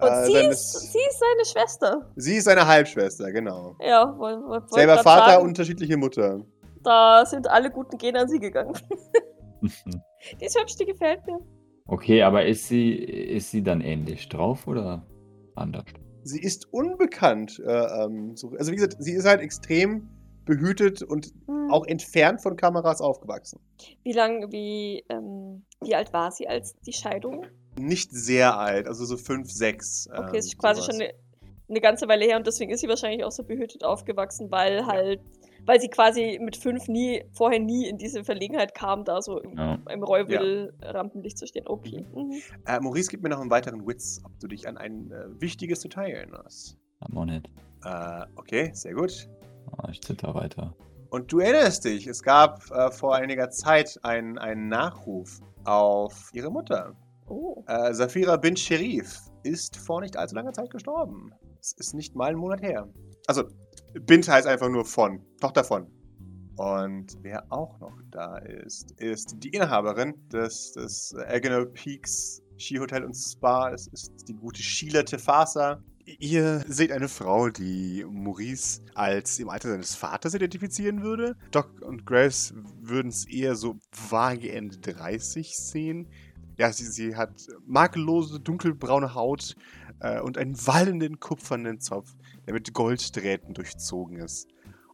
Und 0.00 0.08
äh, 0.08 0.26
sie, 0.26 0.32
ist, 0.32 0.92
sie 0.92 0.98
ist 0.98 1.20
seine 1.20 1.44
Schwester. 1.44 2.10
sie 2.16 2.36
ist 2.36 2.44
seine 2.44 2.66
Halbschwester, 2.66 3.32
genau. 3.32 3.76
Ja, 3.80 4.14
woll, 4.16 4.40
woll, 4.42 4.48
wollt 4.48 4.72
Selber 4.72 4.98
Vater, 4.98 5.32
sagen, 5.32 5.44
unterschiedliche 5.44 5.96
Mutter. 5.96 6.44
Da 6.82 7.26
sind 7.26 7.48
alle 7.48 7.70
guten 7.70 7.98
Gene 7.98 8.20
an 8.20 8.28
sie 8.28 8.38
gegangen. 8.38 8.74
Die 10.40 10.44
ist 10.44 10.58
hübsch, 10.58 10.76
die 10.76 10.86
gefällt 10.86 11.26
mir. 11.26 11.40
Okay, 11.86 12.22
aber 12.22 12.44
ist 12.46 12.68
sie, 12.68 12.92
ist 12.94 13.50
sie 13.50 13.62
dann 13.62 13.80
ähnlich 13.80 14.28
drauf 14.28 14.66
oder 14.66 15.04
anders? 15.56 15.84
sie 16.28 16.40
ist 16.40 16.72
unbekannt. 16.72 17.60
Äh, 17.64 18.04
ähm, 18.04 18.36
so, 18.36 18.50
also 18.58 18.70
wie 18.70 18.76
gesagt, 18.76 18.96
sie 18.98 19.12
ist 19.12 19.26
halt 19.26 19.40
extrem 19.40 20.08
behütet 20.48 21.02
und 21.02 21.32
Hm. 21.46 21.70
auch 21.70 21.86
entfernt 21.86 22.40
von 22.40 22.56
Kameras 22.56 23.00
aufgewachsen. 23.00 23.60
Wie 24.02 24.12
lang, 24.12 24.50
wie, 24.50 25.04
ähm, 25.10 25.64
wie 25.82 25.94
alt 25.94 26.12
war 26.12 26.32
sie 26.32 26.48
als 26.48 26.74
die 26.80 26.92
Scheidung? 26.94 27.46
Nicht 27.78 28.10
sehr 28.10 28.58
alt, 28.58 28.88
also 28.88 29.04
so 29.04 29.16
fünf, 29.16 29.50
sechs. 29.52 30.08
Okay, 30.10 30.28
ähm, 30.30 30.34
ist 30.34 30.58
quasi 30.58 30.80
sowas. 30.80 30.94
schon 30.96 31.02
eine, 31.02 31.14
eine 31.68 31.80
ganze 31.80 32.08
Weile 32.08 32.24
her 32.24 32.38
und 32.38 32.46
deswegen 32.46 32.72
ist 32.72 32.80
sie 32.80 32.88
wahrscheinlich 32.88 33.22
auch 33.24 33.30
so 33.30 33.44
behütet 33.44 33.84
aufgewachsen, 33.84 34.50
weil 34.50 34.86
halt, 34.86 35.20
weil 35.66 35.78
sie 35.80 35.88
quasi 35.88 36.38
mit 36.42 36.56
fünf 36.56 36.88
nie, 36.88 37.22
vorher 37.32 37.60
nie 37.60 37.86
in 37.86 37.98
diese 37.98 38.24
Verlegenheit 38.24 38.74
kam, 38.74 39.04
da 39.04 39.20
so 39.20 39.38
im, 39.38 39.56
Ja. 39.56 39.78
im 39.90 40.02
Räubil-Rampenlicht 40.02 41.36
zu 41.38 41.46
stehen. 41.46 41.66
Okay. 41.68 42.06
Mhm. 42.14 42.40
Äh, 42.66 42.80
Maurice, 42.80 43.10
gib 43.10 43.22
mir 43.22 43.28
noch 43.28 43.40
einen 43.40 43.50
weiteren 43.50 43.86
Witz, 43.86 44.22
ob 44.24 44.32
du 44.40 44.48
dich 44.48 44.66
an 44.66 44.78
ein 44.78 45.10
äh, 45.12 45.40
wichtiges 45.40 45.80
Detail 45.80 46.10
erinnerst. 46.10 46.78
Aber 47.00 47.26
nicht. 47.26 47.48
Äh, 47.84 48.24
okay, 48.36 48.70
sehr 48.72 48.94
gut. 48.94 49.28
Ah, 49.76 49.88
ich 49.90 50.00
zitter 50.00 50.34
weiter. 50.34 50.74
Und 51.10 51.32
du 51.32 51.40
erinnerst 51.40 51.84
dich, 51.84 52.06
es 52.06 52.22
gab 52.22 52.70
äh, 52.70 52.90
vor 52.90 53.14
einiger 53.14 53.50
Zeit 53.50 53.98
einen, 54.02 54.38
einen 54.38 54.68
Nachruf 54.68 55.40
auf 55.64 56.30
ihre 56.32 56.50
Mutter. 56.50 56.94
Oh. 57.26 57.64
Äh, 57.66 57.94
Safira 57.94 58.36
bin 58.36 58.56
Sherif 58.56 59.20
ist 59.42 59.76
vor 59.76 60.00
nicht 60.00 60.16
allzu 60.16 60.34
langer 60.34 60.52
Zeit 60.52 60.70
gestorben. 60.70 61.32
Es 61.60 61.72
ist 61.72 61.94
nicht 61.94 62.14
mal 62.14 62.28
einen 62.28 62.38
Monat 62.38 62.62
her. 62.62 62.88
Also, 63.26 63.44
Bint 64.06 64.28
heißt 64.28 64.46
einfach 64.46 64.68
nur 64.68 64.84
von, 64.84 65.22
Tochter 65.40 65.64
von. 65.64 65.86
Und 66.56 67.16
wer 67.22 67.44
auch 67.50 67.78
noch 67.78 67.96
da 68.10 68.38
ist, 68.38 68.92
ist 69.00 69.36
die 69.38 69.50
Inhaberin 69.50 70.14
des, 70.28 70.72
des 70.72 71.14
Agonal 71.28 71.66
Peaks 71.66 72.42
Skihotel 72.58 73.04
und 73.04 73.14
Spa. 73.14 73.70
Das 73.70 73.86
ist 73.88 74.12
die 74.28 74.34
gute 74.34 74.60
Sheila 74.60 75.04
Tefasa. 75.04 75.80
Ihr 76.18 76.64
seht 76.66 76.90
eine 76.90 77.08
Frau, 77.08 77.50
die 77.50 78.04
Maurice 78.08 78.80
als 78.94 79.38
im 79.38 79.50
Alter 79.50 79.68
seines 79.68 79.94
Vaters 79.94 80.32
identifizieren 80.32 81.02
würde. 81.02 81.36
Doc 81.50 81.82
und 81.82 82.06
Grace 82.06 82.54
würden 82.80 83.08
es 83.08 83.26
eher 83.26 83.56
so 83.56 83.78
vage 83.90 84.50
Ende 84.50 84.78
30 84.78 85.54
sehen. 85.54 86.08
Ja, 86.56 86.72
sie, 86.72 86.86
sie 86.86 87.14
hat 87.14 87.46
makellose, 87.66 88.40
dunkelbraune 88.40 89.14
Haut 89.14 89.54
äh, 90.00 90.20
und 90.20 90.38
einen 90.38 90.56
wallenden, 90.66 91.20
kupfernen 91.20 91.78
Zopf, 91.80 92.16
der 92.46 92.54
mit 92.54 92.72
Golddrähten 92.72 93.52
durchzogen 93.52 94.18
ist. 94.18 94.48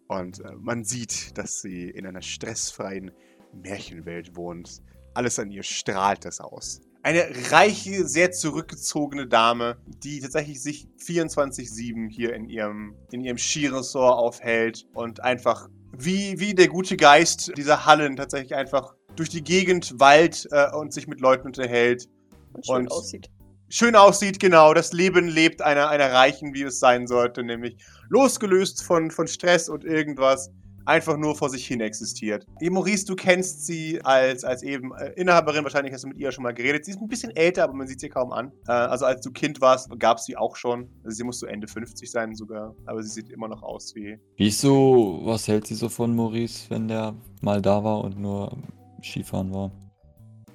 Und 0.08 0.40
äh, 0.40 0.52
man 0.58 0.84
sieht, 0.84 1.38
dass 1.38 1.60
sie 1.60 1.88
in 1.90 2.06
einer 2.06 2.22
stressfreien 2.22 3.12
Märchenwelt 3.52 4.34
wohnt. 4.34 4.82
Alles 5.14 5.38
an 5.38 5.52
ihr 5.52 5.62
strahlt 5.62 6.24
das 6.24 6.40
aus. 6.40 6.80
Eine 7.04 7.26
reiche, 7.50 8.08
sehr 8.08 8.32
zurückgezogene 8.32 9.26
Dame, 9.26 9.76
die 10.02 10.20
tatsächlich 10.20 10.62
sich 10.62 10.88
24-7 11.06 12.08
hier 12.08 12.32
in 12.32 12.48
ihrem, 12.48 12.96
in 13.12 13.20
ihrem 13.20 13.36
Skiresort 13.36 14.16
aufhält 14.16 14.86
und 14.94 15.22
einfach 15.22 15.68
wie, 15.92 16.40
wie 16.40 16.54
der 16.54 16.68
gute 16.68 16.96
Geist 16.96 17.52
dieser 17.58 17.84
Hallen 17.84 18.16
tatsächlich 18.16 18.54
einfach 18.54 18.94
durch 19.16 19.28
die 19.28 19.44
Gegend 19.44 20.00
wallt 20.00 20.48
äh, 20.50 20.74
und 20.74 20.94
sich 20.94 21.06
mit 21.06 21.20
Leuten 21.20 21.48
unterhält. 21.48 22.08
Und 22.54 22.64
schön 22.64 22.76
Und- 22.76 22.90
aussieht. 22.90 23.28
Schön 23.68 23.96
aussieht, 23.96 24.40
genau. 24.40 24.72
Das 24.72 24.94
Leben 24.94 25.28
lebt 25.28 25.60
einer, 25.60 25.88
einer 25.90 26.10
Reichen, 26.10 26.54
wie 26.54 26.62
es 26.62 26.78
sein 26.78 27.06
sollte, 27.06 27.42
nämlich 27.42 27.76
losgelöst 28.08 28.82
von, 28.82 29.10
von 29.10 29.26
Stress 29.26 29.68
und 29.68 29.84
irgendwas, 29.84 30.50
einfach 30.84 31.16
nur 31.16 31.34
vor 31.34 31.48
sich 31.50 31.66
hin 31.66 31.80
existiert. 31.80 32.46
Die 32.60 32.70
Maurice, 32.70 33.06
du 33.06 33.14
kennst 33.14 33.66
sie 33.66 34.00
als, 34.02 34.44
als 34.44 34.62
eben 34.62 34.94
äh, 34.94 35.12
Inhaberin, 35.12 35.64
wahrscheinlich 35.64 35.92
hast 35.92 36.04
du 36.04 36.08
mit 36.08 36.18
ihr 36.18 36.32
schon 36.32 36.44
mal 36.44 36.54
geredet. 36.54 36.84
Sie 36.84 36.92
ist 36.92 37.00
ein 37.00 37.08
bisschen 37.08 37.34
älter, 37.34 37.64
aber 37.64 37.74
man 37.74 37.86
sieht 37.86 38.00
sie 38.00 38.08
kaum 38.08 38.32
an. 38.32 38.52
Äh, 38.68 38.72
also 38.72 39.04
als 39.06 39.20
du 39.22 39.30
Kind 39.30 39.60
warst, 39.60 39.88
gab 39.98 40.18
es 40.18 40.24
sie 40.24 40.36
auch 40.36 40.56
schon. 40.56 40.88
Also 41.04 41.16
sie 41.16 41.24
muss 41.24 41.38
so 41.38 41.46
Ende 41.46 41.66
50 41.66 42.10
sein 42.10 42.34
sogar, 42.34 42.74
aber 42.86 43.02
sie 43.02 43.10
sieht 43.10 43.30
immer 43.30 43.48
noch 43.48 43.62
aus 43.62 43.94
wie... 43.94 44.18
Wieso, 44.36 45.20
was 45.24 45.48
hält 45.48 45.66
sie 45.66 45.74
so 45.74 45.88
von 45.88 46.14
Maurice, 46.14 46.68
wenn 46.70 46.88
der 46.88 47.14
mal 47.40 47.62
da 47.62 47.82
war 47.82 48.02
und 48.02 48.18
nur 48.18 48.56
Skifahren 49.02 49.52
war? 49.52 49.70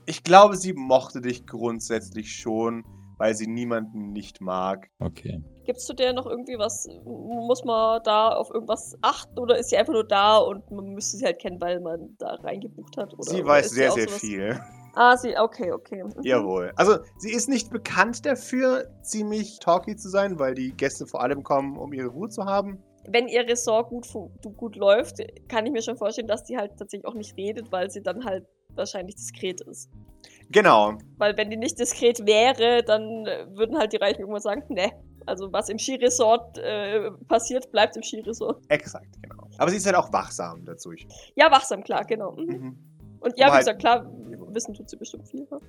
Ich 0.05 0.23
glaube, 0.23 0.57
sie 0.57 0.73
mochte 0.73 1.21
dich 1.21 1.45
grundsätzlich 1.45 2.35
schon, 2.35 2.83
weil 3.19 3.35
sie 3.35 3.45
niemanden 3.45 4.11
nicht 4.11 4.41
mag. 4.41 4.89
Okay. 4.99 5.43
Gibt's 5.65 5.85
zu 5.85 5.93
der 5.93 6.13
noch 6.13 6.25
irgendwie 6.25 6.57
was? 6.57 6.87
Muss 7.05 7.63
man 7.63 8.01
da 8.03 8.29
auf 8.29 8.49
irgendwas 8.51 8.97
achten 9.01 9.37
oder 9.37 9.57
ist 9.59 9.69
sie 9.69 9.77
einfach 9.77 9.93
nur 9.93 10.07
da 10.07 10.37
und 10.37 10.71
man 10.71 10.85
müsste 10.87 11.17
sie 11.17 11.25
halt 11.25 11.37
kennen, 11.39 11.61
weil 11.61 11.79
man 11.79 12.15
da 12.17 12.35
reingebucht 12.35 12.97
hat? 12.97 13.13
Oder, 13.13 13.23
sie 13.23 13.41
oder 13.41 13.45
weiß 13.45 13.67
ist 13.67 13.75
sehr, 13.75 13.91
sehr 13.91 14.07
sowas- 14.07 14.19
viel. 14.19 14.59
Ah, 14.95 15.15
sie, 15.15 15.37
okay, 15.37 15.71
okay. 15.71 16.03
Mhm. 16.03 16.23
Jawohl. 16.23 16.71
Also, 16.75 16.97
sie 17.19 17.31
ist 17.31 17.47
nicht 17.47 17.69
bekannt 17.69 18.25
dafür, 18.25 18.89
ziemlich 19.03 19.59
talky 19.59 19.95
zu 19.95 20.09
sein, 20.09 20.39
weil 20.39 20.55
die 20.55 20.71
Gäste 20.71 21.05
vor 21.05 21.21
allem 21.21 21.43
kommen, 21.43 21.77
um 21.77 21.93
ihre 21.93 22.07
Ruhe 22.07 22.29
zu 22.29 22.45
haben. 22.45 22.81
Wenn 23.07 23.27
ihr 23.27 23.47
Ressort 23.47 23.89
gut, 23.89 24.07
gut 24.57 24.75
läuft, 24.75 25.19
kann 25.47 25.65
ich 25.65 25.71
mir 25.71 25.81
schon 25.83 25.95
vorstellen, 25.97 26.27
dass 26.27 26.43
die 26.43 26.57
halt 26.57 26.71
tatsächlich 26.77 27.05
auch 27.07 27.13
nicht 27.13 27.37
redet, 27.37 27.71
weil 27.71 27.91
sie 27.91 28.01
dann 28.01 28.25
halt 28.25 28.47
wahrscheinlich 28.75 29.15
diskret 29.15 29.61
ist. 29.61 29.89
Genau. 30.51 30.97
Weil 31.17 31.37
wenn 31.37 31.49
die 31.49 31.57
nicht 31.57 31.79
diskret 31.79 32.25
wäre, 32.25 32.83
dann 32.83 33.25
äh, 33.25 33.45
würden 33.55 33.77
halt 33.77 33.93
die 33.93 33.97
Reichen 33.97 34.21
irgendwann 34.21 34.41
sagen, 34.41 34.63
ne. 34.69 34.91
Also 35.25 35.51
was 35.53 35.69
im 35.69 35.77
Skiresort 35.77 36.57
äh, 36.57 37.11
passiert, 37.27 37.71
bleibt 37.71 37.95
im 37.95 38.01
Skiresort. 38.03 38.63
Exakt, 38.69 39.21
genau. 39.21 39.43
Aber 39.59 39.69
sie 39.69 39.77
ist 39.77 39.85
halt 39.85 39.95
auch 39.95 40.11
wachsam 40.11 40.65
dazu. 40.65 40.91
Ja, 41.35 41.51
wachsam, 41.51 41.83
klar, 41.83 42.03
genau. 42.05 42.31
Mhm. 42.31 42.45
Mhm. 42.45 42.77
Und 43.19 43.37
ja, 43.37 43.45
Aber 43.47 43.53
wie 43.53 43.55
halt- 43.57 43.59
gesagt, 43.59 43.79
klar, 43.79 44.05
wissen 44.53 44.73
tut 44.73 44.89
sie 44.89 44.97
bestimmt 44.97 45.27
viel. 45.29 45.41
Ne? 45.51 45.59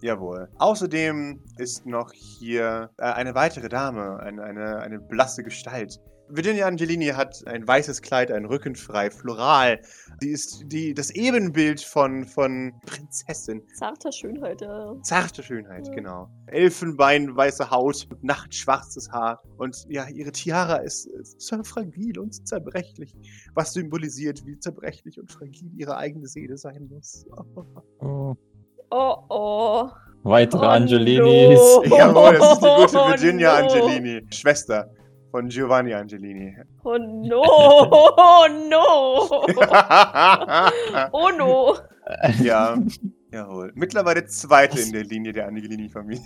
Jawohl. 0.00 0.48
Außerdem 0.58 1.40
ist 1.58 1.84
noch 1.84 2.12
hier 2.12 2.90
äh, 2.98 3.02
eine 3.04 3.34
weitere 3.34 3.68
Dame, 3.68 4.18
eine, 4.20 4.42
eine, 4.42 4.78
eine 4.78 4.98
blasse 4.98 5.42
Gestalt. 5.42 6.00
Virginia 6.34 6.66
Angelini 6.66 7.08
hat 7.08 7.46
ein 7.46 7.66
weißes 7.68 8.00
Kleid, 8.00 8.30
ein 8.32 8.46
Rücken 8.46 8.74
frei, 8.74 9.10
floral. 9.10 9.80
Sie 10.20 10.30
ist 10.30 10.62
die, 10.66 10.94
das 10.94 11.10
Ebenbild 11.10 11.82
von, 11.82 12.24
von 12.24 12.72
Prinzessin. 12.86 13.62
Zarter 13.74 14.10
Schönheit, 14.12 14.62
ja. 14.62 14.94
Zarte 15.02 15.42
Schönheit, 15.42 15.86
Ja. 15.88 15.94
genau. 15.94 16.28
Elfenbein, 16.46 17.36
weiße 17.36 17.70
Haut, 17.70 18.08
nachtschwarzes 18.22 19.10
Haar. 19.10 19.42
Und 19.58 19.76
ja, 19.90 20.08
ihre 20.08 20.32
Tiara 20.32 20.76
ist, 20.76 21.06
ist 21.06 21.40
so 21.40 21.62
fragil 21.64 22.18
und 22.18 22.48
zerbrechlich, 22.48 23.14
was 23.54 23.74
symbolisiert, 23.74 24.44
wie 24.46 24.58
zerbrechlich 24.58 25.20
und 25.20 25.30
fragil 25.30 25.70
ihre 25.76 25.98
eigene 25.98 26.26
Seele 26.26 26.56
sein 26.56 26.88
muss. 26.90 27.26
Oh. 28.00 28.34
Oh, 28.90 29.16
oh. 29.28 29.88
Weitere 30.24 30.64
Oh, 30.64 30.68
Angelinis. 30.68 31.58
no. 31.58 31.96
Jawohl, 31.96 32.38
das 32.38 32.52
ist 32.52 32.62
die 32.62 32.66
gute 32.82 32.98
Oh, 32.98 33.08
Virginia 33.08 33.60
no. 33.60 33.66
Angelini, 33.68 34.26
Schwester 34.32 34.88
von 35.32 35.48
Giovanni 35.48 35.92
Angelini. 35.94 36.56
Oh 36.84 36.96
no, 36.98 37.42
oh 37.42 38.46
no. 38.70 39.44
Oh 41.12 41.30
no. 41.36 41.76
ja, 42.42 42.76
jawohl. 43.32 43.72
Mittlerweile 43.74 44.24
zweite 44.26 44.80
in 44.80 44.92
der 44.92 45.04
Linie 45.04 45.32
der 45.32 45.48
Angelini-Familie. 45.48 46.22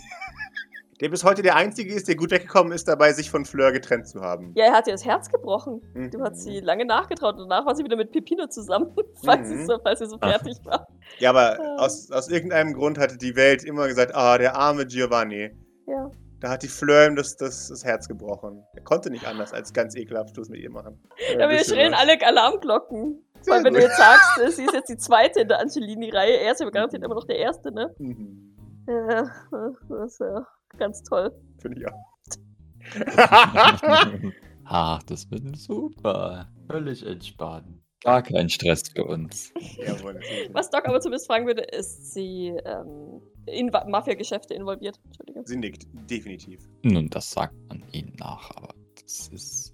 Der 0.99 1.09
bis 1.09 1.23
heute 1.23 1.43
der 1.43 1.55
Einzige 1.55 1.93
ist, 1.93 2.07
der 2.07 2.15
gut 2.15 2.31
weggekommen 2.31 2.73
ist, 2.73 2.87
dabei 2.87 3.13
sich 3.13 3.29
von 3.29 3.45
Fleur 3.45 3.71
getrennt 3.71 4.07
zu 4.07 4.19
haben. 4.21 4.51
Ja, 4.55 4.65
er 4.65 4.71
hat 4.73 4.87
ihr 4.87 4.93
das 4.93 5.05
Herz 5.05 5.29
gebrochen. 5.29 5.79
Mhm. 5.93 6.09
Du 6.09 6.21
hat 6.23 6.35
sie 6.37 6.59
lange 6.59 6.85
nachgetraut 6.85 7.35
und 7.35 7.47
danach 7.49 7.67
war 7.67 7.75
sie 7.75 7.83
wieder 7.83 7.95
mit 7.97 8.11
Pepino 8.11 8.47
zusammen, 8.47 8.91
falls, 9.23 9.47
Mhm. 9.47 9.57
sie 9.59 9.65
so, 9.65 9.77
falls 9.83 9.99
sie 9.99 10.07
so 10.07 10.17
fertig 10.17 10.57
war. 10.65 10.87
Ja, 11.19 11.29
aber 11.29 11.59
Ah. 11.59 11.85
aus, 11.85 12.11
aus 12.11 12.29
irgendeinem 12.29 12.73
Grund 12.73 12.97
hatte 12.97 13.17
die 13.17 13.35
Welt 13.35 13.63
immer 13.63 13.87
gesagt, 13.87 14.15
ah, 14.15 14.37
der 14.39 14.55
arme 14.55 14.85
Giovanni. 14.87 15.51
Ja. 15.85 16.09
Da 16.39 16.49
hat 16.49 16.61
die 16.61 16.67
Fleur 16.67 17.07
ihm 17.07 17.15
das, 17.15 17.35
das, 17.35 17.69
das 17.69 17.83
Herz 17.83 18.07
gebrochen. 18.07 18.63
Er 18.75 18.83
konnte 18.83 19.09
nicht 19.09 19.25
anders 19.25 19.53
als 19.53 19.73
ganz 19.73 19.95
ekelhaft 19.95 20.35
Schluss 20.35 20.49
mit 20.49 20.59
ihr 20.59 20.69
machen. 20.69 21.01
Ja, 21.37 21.49
wir 21.49 21.63
schrillen 21.63 21.93
alle 21.95 22.21
Alarmglocken. 22.21 23.23
Sehr 23.41 23.55
Weil 23.55 23.63
wenn 23.63 23.73
du 23.73 23.81
jetzt 23.81 23.97
sagst, 23.97 24.39
äh, 24.39 24.51
sie 24.51 24.65
ist 24.65 24.73
jetzt 24.73 24.89
die 24.89 24.97
zweite 24.97 25.41
in 25.41 25.47
der 25.47 25.59
Angelini-Reihe, 25.59 26.39
er 26.39 26.51
ist 26.51 26.61
aber 26.61 26.71
garantiert 26.71 27.03
immer 27.03 27.15
noch 27.15 27.25
der 27.25 27.37
erste, 27.37 27.71
ne? 27.71 27.95
Mhm. 27.97 28.55
Ja, 28.87 29.31
das 29.89 30.13
ist 30.13 30.19
ja 30.19 30.47
ganz 30.77 31.03
toll. 31.03 31.31
Finde 31.59 31.79
ich 31.79 31.87
auch. 31.87 32.07
Ach, 34.65 35.03
das 35.03 35.29
wird 35.31 35.55
super. 35.57 36.47
Völlig 36.69 37.05
entspannt. 37.05 37.81
Gar 38.03 38.21
kein 38.21 38.49
Stress 38.49 38.83
für 38.89 39.05
uns. 39.05 39.51
Jawohl, 39.77 40.19
Was 40.51 40.69
Doc 40.69 40.87
aber 40.87 41.01
zumindest 41.01 41.27
fragen 41.27 41.47
würde, 41.47 41.63
ist 41.63 42.13
sie 42.13 42.53
ähm, 42.63 43.21
in 43.47 43.67
Mafia-Geschäfte 43.87 44.53
involviert? 44.53 44.99
Entschuldigung. 45.05 45.45
Sie 45.45 45.57
nickt, 45.57 45.87
definitiv. 46.09 46.67
Nun, 46.83 47.09
das 47.09 47.31
sagt 47.31 47.55
man 47.69 47.83
ihnen 47.91 48.13
nach, 48.19 48.51
aber 48.55 48.73
das 49.01 49.27
ist 49.29 49.73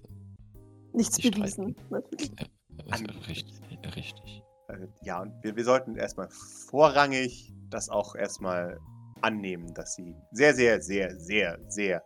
Nichts 0.92 1.16
Sie 1.16 1.30
bewiesen, 1.30 1.74
natürlich. 1.90 2.30
äh, 2.38 2.44
An- 2.90 3.06
richtig. 3.28 3.60
richtig. 3.96 4.42
Äh, 4.68 4.86
ja, 5.02 5.22
und 5.22 5.32
wir, 5.42 5.56
wir 5.56 5.64
sollten 5.64 5.96
erstmal 5.96 6.28
vorrangig 6.30 7.52
das 7.70 7.88
auch 7.88 8.14
erstmal 8.14 8.78
annehmen, 9.22 9.74
dass 9.74 9.94
sie 9.96 10.14
sehr, 10.32 10.54
sehr, 10.54 10.80
sehr, 10.80 11.18
sehr, 11.18 11.58
sehr. 11.68 12.02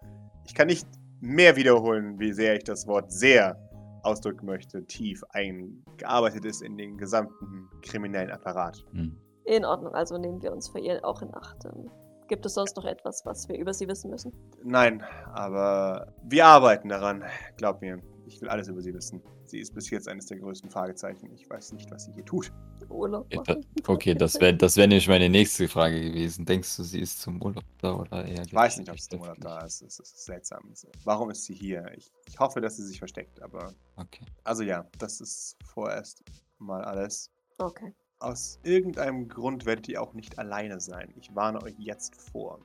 Ich 0.46 0.54
kann 0.54 0.68
nicht 0.68 0.86
mehr 1.20 1.56
wiederholen, 1.56 2.18
wie 2.18 2.32
sehr 2.32 2.56
ich 2.56 2.64
das 2.64 2.86
Wort 2.86 3.12
sehr 3.12 3.58
ausdrücken 4.04 4.46
möchte, 4.46 4.86
tief 4.86 5.22
eingearbeitet 5.30 6.44
ist 6.46 6.62
in 6.62 6.78
den 6.78 6.96
gesamten 6.96 7.68
kriminellen 7.82 8.30
Apparat. 8.30 8.82
Hm. 8.92 9.18
In 9.48 9.64
Ordnung, 9.64 9.94
also 9.94 10.18
nehmen 10.18 10.42
wir 10.42 10.52
uns 10.52 10.68
für 10.68 10.78
ihr 10.78 11.02
auch 11.02 11.22
in 11.22 11.34
Acht. 11.34 11.64
Ähm, 11.64 11.90
Gibt 12.28 12.44
es 12.44 12.52
sonst 12.52 12.76
noch 12.76 12.84
etwas, 12.84 13.24
was 13.24 13.48
wir 13.48 13.56
über 13.56 13.72
sie 13.72 13.88
wissen 13.88 14.10
müssen? 14.10 14.30
Nein, 14.62 15.02
aber 15.32 16.12
wir 16.22 16.44
arbeiten 16.44 16.90
daran. 16.90 17.24
Glaub 17.56 17.80
mir, 17.80 18.02
ich 18.26 18.38
will 18.42 18.50
alles 18.50 18.68
über 18.68 18.82
sie 18.82 18.92
wissen. 18.92 19.22
Sie 19.46 19.60
ist 19.60 19.74
bis 19.74 19.88
jetzt 19.88 20.06
eines 20.06 20.26
der 20.26 20.36
größten 20.38 20.68
Fragezeichen. 20.68 21.32
Ich 21.32 21.48
weiß 21.48 21.72
nicht, 21.72 21.90
was 21.90 22.04
sie 22.04 22.12
hier 22.12 22.26
tut. 22.26 22.52
Urlaub 22.90 23.34
machen? 23.34 23.64
okay, 23.86 24.14
das 24.14 24.38
wäre 24.38 24.54
das 24.54 24.76
wär 24.76 24.86
nämlich 24.86 25.08
meine 25.08 25.30
nächste 25.30 25.66
Frage 25.66 25.98
gewesen. 25.98 26.44
Denkst 26.44 26.76
du, 26.76 26.82
sie 26.82 27.00
ist 27.00 27.22
zum 27.22 27.42
Urlaub 27.42 27.64
da 27.80 27.94
oder 27.94 28.26
eher 28.26 28.42
Ich 28.44 28.52
weiß 28.52 28.76
nicht, 28.76 28.90
ob 28.90 29.00
sie 29.00 29.08
zum 29.08 29.22
Urlaub 29.22 29.38
da 29.40 29.64
ist. 29.64 29.80
Es 29.80 29.98
ist 29.98 30.26
seltsam. 30.26 30.74
Warum 31.04 31.30
ist 31.30 31.44
sie 31.44 31.54
hier? 31.54 31.90
Ich, 31.96 32.12
ich 32.26 32.38
hoffe, 32.38 32.60
dass 32.60 32.76
sie 32.76 32.84
sich 32.84 32.98
versteckt, 32.98 33.40
aber. 33.40 33.72
Okay. 33.96 34.26
Also 34.44 34.62
ja, 34.62 34.84
das 34.98 35.22
ist 35.22 35.56
vorerst 35.64 36.22
mal 36.58 36.84
alles. 36.84 37.30
Okay. 37.56 37.94
Aus 38.20 38.58
irgendeinem 38.64 39.28
Grund 39.28 39.64
werdet 39.64 39.88
ihr 39.88 40.02
auch 40.02 40.12
nicht 40.12 40.38
alleine 40.40 40.80
sein. 40.80 41.12
Ich 41.20 41.34
warne 41.36 41.62
euch 41.62 41.74
jetzt 41.78 42.20
vor. 42.32 42.58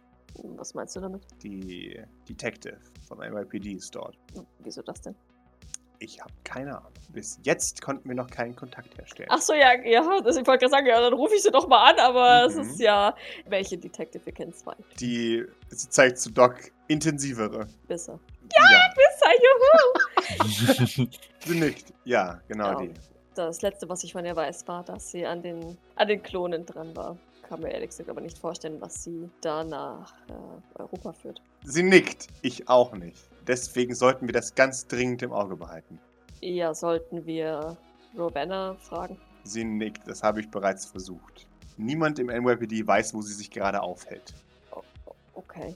Was 0.57 0.73
meinst 0.73 0.95
du 0.95 0.99
damit? 0.99 1.21
Die 1.43 2.01
Detective 2.27 2.77
vom 3.07 3.19
NYPD 3.19 3.73
ist 3.73 3.93
dort. 3.93 4.17
Hm, 4.33 4.47
Wieso 4.59 4.81
das 4.81 4.99
denn? 5.01 5.15
Ich 5.99 6.19
habe 6.19 6.33
keine 6.43 6.75
Ahnung. 6.79 6.91
Bis 7.09 7.39
jetzt 7.43 7.81
konnten 7.83 8.09
wir 8.09 8.15
noch 8.15 8.29
keinen 8.31 8.55
Kontakt 8.55 8.97
herstellen. 8.97 9.29
Ach 9.31 9.39
so, 9.41 9.53
ja, 9.53 9.79
ja, 9.85 10.01
das, 10.21 10.35
ich 10.37 10.47
wollte 10.47 10.61
gerade 10.65 10.69
sagen, 10.71 10.87
ja, 10.87 10.99
dann 10.99 11.13
rufe 11.13 11.35
ich 11.35 11.43
sie 11.43 11.51
doch 11.51 11.67
mal 11.67 11.91
an, 11.91 11.99
aber 11.99 12.45
es 12.47 12.55
Mhm. 12.55 12.61
ist 12.61 12.79
ja, 12.79 13.15
welche 13.45 13.77
Detective, 13.77 14.25
wir 14.25 14.33
kennen 14.33 14.53
zwei. 14.53 14.75
Die, 14.99 15.45
sie 15.69 15.89
zeigt 15.89 16.17
zu 16.17 16.31
Doc 16.31 16.55
intensivere. 16.87 17.67
Bisser. 17.87 18.19
Ja, 18.51 18.93
Bisser, 18.95 20.47
juhu! 20.97 21.07
sie 21.45 21.59
nickt. 21.59 21.93
Ja, 22.05 22.41
genau 22.47 22.71
Ja. 22.71 22.75
die. 22.87 22.93
Das 23.35 23.61
letzte, 23.61 23.89
was 23.89 24.03
ich 24.03 24.13
von 24.13 24.25
ihr 24.25 24.35
weiß, 24.35 24.67
war, 24.67 24.83
dass 24.83 25.11
sie 25.11 25.25
an 25.25 25.41
den, 25.41 25.77
an 25.95 26.07
den 26.07 26.21
Klonen 26.21 26.65
dran 26.65 26.95
war. 26.95 27.17
kann 27.41 27.61
mir 27.61 27.71
ehrlich 27.71 27.89
gesagt 27.89 28.09
aber 28.09 28.21
nicht 28.21 28.37
vorstellen, 28.37 28.79
was 28.79 29.03
sie 29.03 29.29
da 29.41 29.63
nach 29.63 30.13
äh, 30.29 30.79
Europa 30.81 31.13
führt. 31.13 31.41
Sie 31.63 31.83
nickt. 31.83 32.27
Ich 32.41 32.69
auch 32.69 32.93
nicht. 32.93 33.29
Deswegen 33.47 33.95
sollten 33.95 34.27
wir 34.27 34.33
das 34.33 34.55
ganz 34.55 34.87
dringend 34.87 35.21
im 35.23 35.31
Auge 35.31 35.55
behalten. 35.55 35.99
Ja, 36.41 36.73
sollten 36.73 37.25
wir 37.25 37.77
Rowena 38.17 38.75
fragen? 38.75 39.19
Sie 39.43 39.63
nickt. 39.63 40.07
Das 40.07 40.23
habe 40.23 40.41
ich 40.41 40.49
bereits 40.49 40.85
versucht. 40.85 41.47
Niemand 41.77 42.19
im 42.19 42.27
NYPD 42.27 42.85
weiß, 42.85 43.13
wo 43.13 43.21
sie 43.21 43.33
sich 43.33 43.49
gerade 43.49 43.81
aufhält. 43.81 44.33
Okay. 45.33 45.75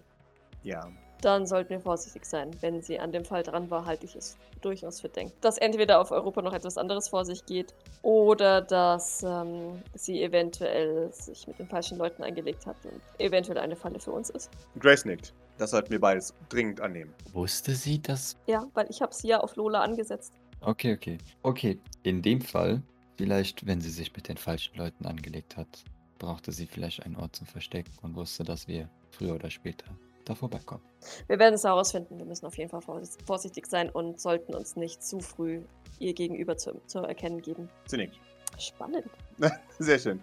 Ja. 0.63 0.87
Dann 1.21 1.47
sollten 1.47 1.71
wir 1.71 1.79
vorsichtig 1.79 2.25
sein. 2.25 2.51
Wenn 2.61 2.81
sie 2.81 2.99
an 2.99 3.11
dem 3.11 3.25
Fall 3.25 3.43
dran 3.43 3.69
war, 3.69 3.85
halte 3.85 4.05
ich 4.05 4.15
es 4.15 4.37
durchaus 4.61 5.01
für 5.01 5.09
denk, 5.09 5.39
dass 5.41 5.57
entweder 5.57 5.99
auf 5.99 6.11
Europa 6.11 6.41
noch 6.41 6.53
etwas 6.53 6.77
anderes 6.77 7.09
vor 7.09 7.25
sich 7.25 7.45
geht 7.45 7.73
oder 8.01 8.61
dass 8.61 9.23
ähm, 9.23 9.81
sie 9.93 10.21
eventuell 10.23 11.11
sich 11.11 11.47
mit 11.47 11.59
den 11.59 11.67
falschen 11.67 11.97
Leuten 11.97 12.23
eingelegt 12.23 12.65
hat 12.65 12.77
und 12.85 13.01
eventuell 13.19 13.57
eine 13.57 13.75
Falle 13.75 13.99
für 13.99 14.11
uns 14.11 14.29
ist. 14.29 14.49
Grace 14.79 15.05
nickt. 15.05 15.33
Das 15.57 15.71
sollten 15.71 15.89
wir 15.89 15.99
beides 15.99 16.35
dringend 16.49 16.81
annehmen. 16.81 17.13
Wusste 17.33 17.73
sie 17.73 17.99
das? 17.99 18.37
Ja, 18.45 18.67
weil 18.75 18.87
ich 18.89 19.01
habe 19.01 19.13
sie 19.13 19.27
ja 19.27 19.39
auf 19.39 19.55
Lola 19.55 19.81
angesetzt. 19.81 20.33
Okay, 20.61 20.93
okay. 20.93 21.17
Okay, 21.43 21.79
in 22.03 22.21
dem 22.21 22.41
Fall, 22.41 22.81
vielleicht, 23.17 23.65
wenn 23.65 23.81
sie 23.81 23.89
sich 23.89 24.15
mit 24.15 24.27
den 24.27 24.37
falschen 24.37 24.77
Leuten 24.77 25.05
angelegt 25.05 25.57
hat, 25.57 25.83
brauchte 26.19 26.51
sie 26.51 26.67
vielleicht 26.67 27.03
einen 27.03 27.15
Ort 27.15 27.35
zum 27.35 27.47
Verstecken 27.47 27.91
und 28.01 28.15
wusste, 28.15 28.43
dass 28.43 28.67
wir 28.67 28.89
früher 29.11 29.35
oder 29.35 29.49
später 29.49 29.85
da 30.29 30.35
vorbeikommen. 30.35 30.83
Wir 31.27 31.39
werden 31.39 31.55
es 31.55 31.63
herausfinden. 31.63 32.17
Wir 32.17 32.25
müssen 32.25 32.45
auf 32.45 32.57
jeden 32.57 32.69
Fall 32.69 32.81
vorsicht- 32.81 33.21
vorsichtig 33.25 33.67
sein 33.67 33.89
und 33.89 34.19
sollten 34.19 34.53
uns 34.55 34.75
nicht 34.75 35.03
zu 35.03 35.19
früh 35.19 35.61
ihr 35.99 36.13
Gegenüber 36.13 36.57
zu, 36.57 36.79
zu 36.87 36.99
erkennen 36.99 37.41
geben. 37.41 37.69
Sie 37.87 37.97
nickt. 37.97 38.19
Spannend. 38.59 39.05
Sehr 39.79 39.99
schön. 39.99 40.21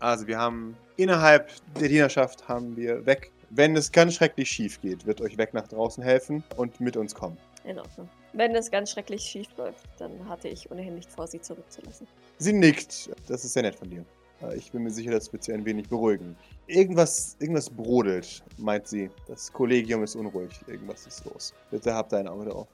Also 0.00 0.26
wir 0.26 0.38
haben 0.38 0.76
innerhalb 0.96 1.50
der 1.78 1.88
Dienerschaft 1.88 2.48
haben 2.48 2.76
wir 2.76 3.04
weg. 3.06 3.30
Wenn 3.50 3.76
es 3.76 3.92
ganz 3.92 4.14
schrecklich 4.14 4.48
schief 4.50 4.80
geht, 4.80 5.04
wird 5.06 5.20
euch 5.20 5.36
weg 5.36 5.52
nach 5.54 5.68
draußen 5.68 6.02
helfen 6.02 6.42
und 6.56 6.80
mit 6.80 6.96
uns 6.96 7.14
kommen. 7.14 7.36
In 7.64 7.78
Ordnung. 7.78 8.08
Wenn 8.32 8.54
es 8.56 8.70
ganz 8.70 8.90
schrecklich 8.90 9.22
schief 9.22 9.46
läuft, 9.58 9.84
dann 9.98 10.26
hatte 10.28 10.48
ich 10.48 10.70
ohnehin 10.70 10.94
nicht 10.94 11.12
vor, 11.12 11.26
sie 11.26 11.40
zurückzulassen. 11.40 12.08
Sie 12.38 12.52
nickt. 12.52 13.10
Das 13.28 13.44
ist 13.44 13.52
sehr 13.52 13.62
nett 13.62 13.74
von 13.76 13.90
dir. 13.90 14.04
Äh, 14.40 14.56
Ich 14.56 14.72
bin 14.72 14.82
mir 14.82 14.90
sicher, 14.90 15.10
das 15.12 15.30
wird 15.32 15.44
sie 15.44 15.52
ein 15.52 15.64
wenig 15.66 15.88
beruhigen. 15.88 16.34
Irgendwas, 16.66 17.36
irgendwas 17.40 17.68
brodelt, 17.68 18.42
meint 18.56 18.86
sie. 18.86 19.10
Das 19.26 19.52
Kollegium 19.52 20.04
ist 20.04 20.14
unruhig. 20.14 20.52
Irgendwas 20.66 21.06
ist 21.06 21.24
los. 21.24 21.52
Bitte 21.70 21.92
habt 21.92 22.14
ein 22.14 22.28
Auge 22.28 22.46
darauf. 22.46 22.68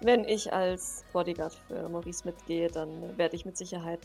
Wenn 0.00 0.24
ich 0.24 0.50
als 0.52 1.04
Bodyguard 1.12 1.54
für 1.68 1.88
Maurice 1.88 2.24
mitgehe, 2.24 2.68
dann 2.68 3.16
werde 3.18 3.36
ich 3.36 3.44
mit 3.44 3.56
Sicherheit 3.56 4.00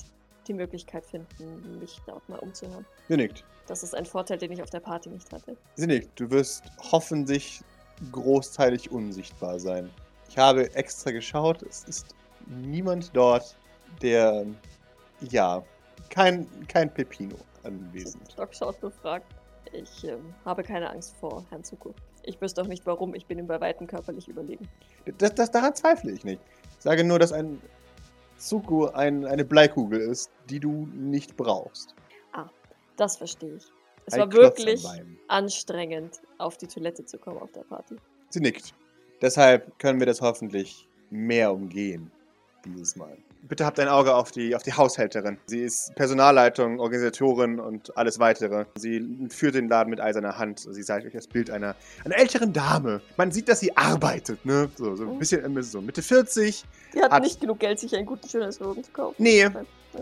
die 0.47 0.53
Möglichkeit 0.53 1.05
finden, 1.05 1.79
mich 1.79 2.01
dort 2.05 2.27
mal 2.27 2.39
umzuhören. 2.39 2.85
Sie 3.07 3.15
nickt. 3.15 3.43
Das 3.67 3.81
ist 3.81 3.95
ein 3.95 4.05
Vorteil, 4.05 4.37
den 4.37 4.51
ich 4.51 4.61
auf 4.61 4.69
der 4.69 4.81
Party 4.81 5.09
nicht 5.09 5.31
hatte. 5.31 5.57
Sie 5.75 5.87
nickt. 5.87 6.19
Du 6.19 6.29
wirst 6.29 6.65
hoffentlich 6.91 7.61
großteilig 8.11 8.91
unsichtbar 8.91 9.57
sein. 9.57 9.89
Ich 10.29 10.37
habe 10.37 10.73
extra 10.75 11.11
geschaut. 11.11 11.63
Es 11.63 11.85
ist 11.85 12.13
niemand 12.45 13.15
dort, 13.15 13.57
der, 14.01 14.45
ja, 15.21 15.63
kein, 16.09 16.45
kein 16.67 16.93
Pepino 16.93 17.37
anwesend. 17.65 18.37
Doc 18.37 18.53
schaut 18.53 18.79
befragt. 18.81 19.25
Ich 19.73 20.03
ähm, 20.03 20.33
habe 20.45 20.63
keine 20.63 20.89
Angst 20.89 21.15
vor 21.17 21.43
Herrn 21.49 21.63
Zuko. 21.63 21.93
Ich 22.23 22.39
wüsste 22.39 22.61
auch 22.61 22.67
nicht 22.67 22.85
warum, 22.85 23.13
ich 23.15 23.25
bin 23.25 23.39
ihm 23.39 23.47
bei 23.47 23.59
Weitem 23.59 23.87
körperlich 23.87 24.27
überlegen. 24.27 24.67
Das, 25.17 25.35
das, 25.35 25.51
daran 25.51 25.75
zweifle 25.75 26.11
ich 26.11 26.23
nicht. 26.23 26.41
Ich 26.77 26.83
sage 26.83 27.03
nur, 27.03 27.19
dass 27.19 27.31
ein 27.31 27.61
Zuko 28.37 28.87
ein, 28.87 29.25
eine 29.25 29.45
Bleikugel 29.45 29.99
ist, 29.99 30.31
die 30.49 30.59
du 30.59 30.87
nicht 30.93 31.35
brauchst. 31.35 31.95
Das 32.95 33.17
verstehe 33.17 33.55
ich. 33.55 33.63
Es 34.05 34.13
Ein 34.13 34.21
war 34.21 34.29
Klotz 34.29 34.59
wirklich 34.59 34.85
anstrengend, 35.27 36.21
auf 36.37 36.57
die 36.57 36.67
Toilette 36.67 37.05
zu 37.05 37.17
kommen 37.17 37.39
auf 37.39 37.51
der 37.51 37.63
Party. 37.63 37.95
Sie 38.29 38.39
nickt. 38.39 38.73
Deshalb 39.21 39.77
können 39.79 39.99
wir 39.99 40.05
das 40.05 40.21
hoffentlich 40.21 40.87
mehr 41.09 41.51
umgehen 41.51 42.11
dieses 42.65 42.95
Mal. 42.95 43.17
Bitte 43.47 43.63
habt 43.65 43.79
ein 43.79 43.87
Auge 43.89 44.15
auf 44.15 44.31
die, 44.31 44.55
auf 44.55 44.63
die 44.63 44.73
Haushälterin. 44.73 45.37
Sie 45.45 45.61
ist 45.61 45.93
Personalleitung, 45.95 46.79
Organisatorin 46.79 47.59
und 47.59 47.95
alles 47.95 48.17
weitere. 48.17 48.65
Sie 48.75 49.27
führt 49.29 49.53
den 49.53 49.69
Laden 49.69 49.91
mit 49.91 50.01
eiserner 50.01 50.37
Hand. 50.39 50.59
Sie 50.67 50.81
zeigt 50.83 51.05
euch 51.05 51.13
das 51.13 51.27
Bild 51.27 51.51
einer, 51.51 51.75
einer 52.03 52.17
älteren 52.17 52.53
Dame. 52.53 53.01
Man 53.17 53.31
sieht, 53.31 53.47
dass 53.47 53.59
sie 53.59 53.75
arbeitet, 53.77 54.43
ne? 54.45 54.69
So, 54.75 54.95
so 54.95 55.03
ein 55.03 55.19
bisschen 55.19 55.61
so 55.63 55.79
Mitte 55.81 56.01
40. 56.01 56.63
Die 56.95 57.01
hat, 57.01 57.11
Hat- 57.11 57.21
nicht 57.23 57.39
genug 57.39 57.59
Geld, 57.59 57.79
sich 57.79 57.95
einen 57.95 58.07
guten 58.07 58.27
Schönheitsrogen 58.27 58.83
zu 58.83 58.91
kaufen. 58.91 59.15
Nee, 59.19 59.47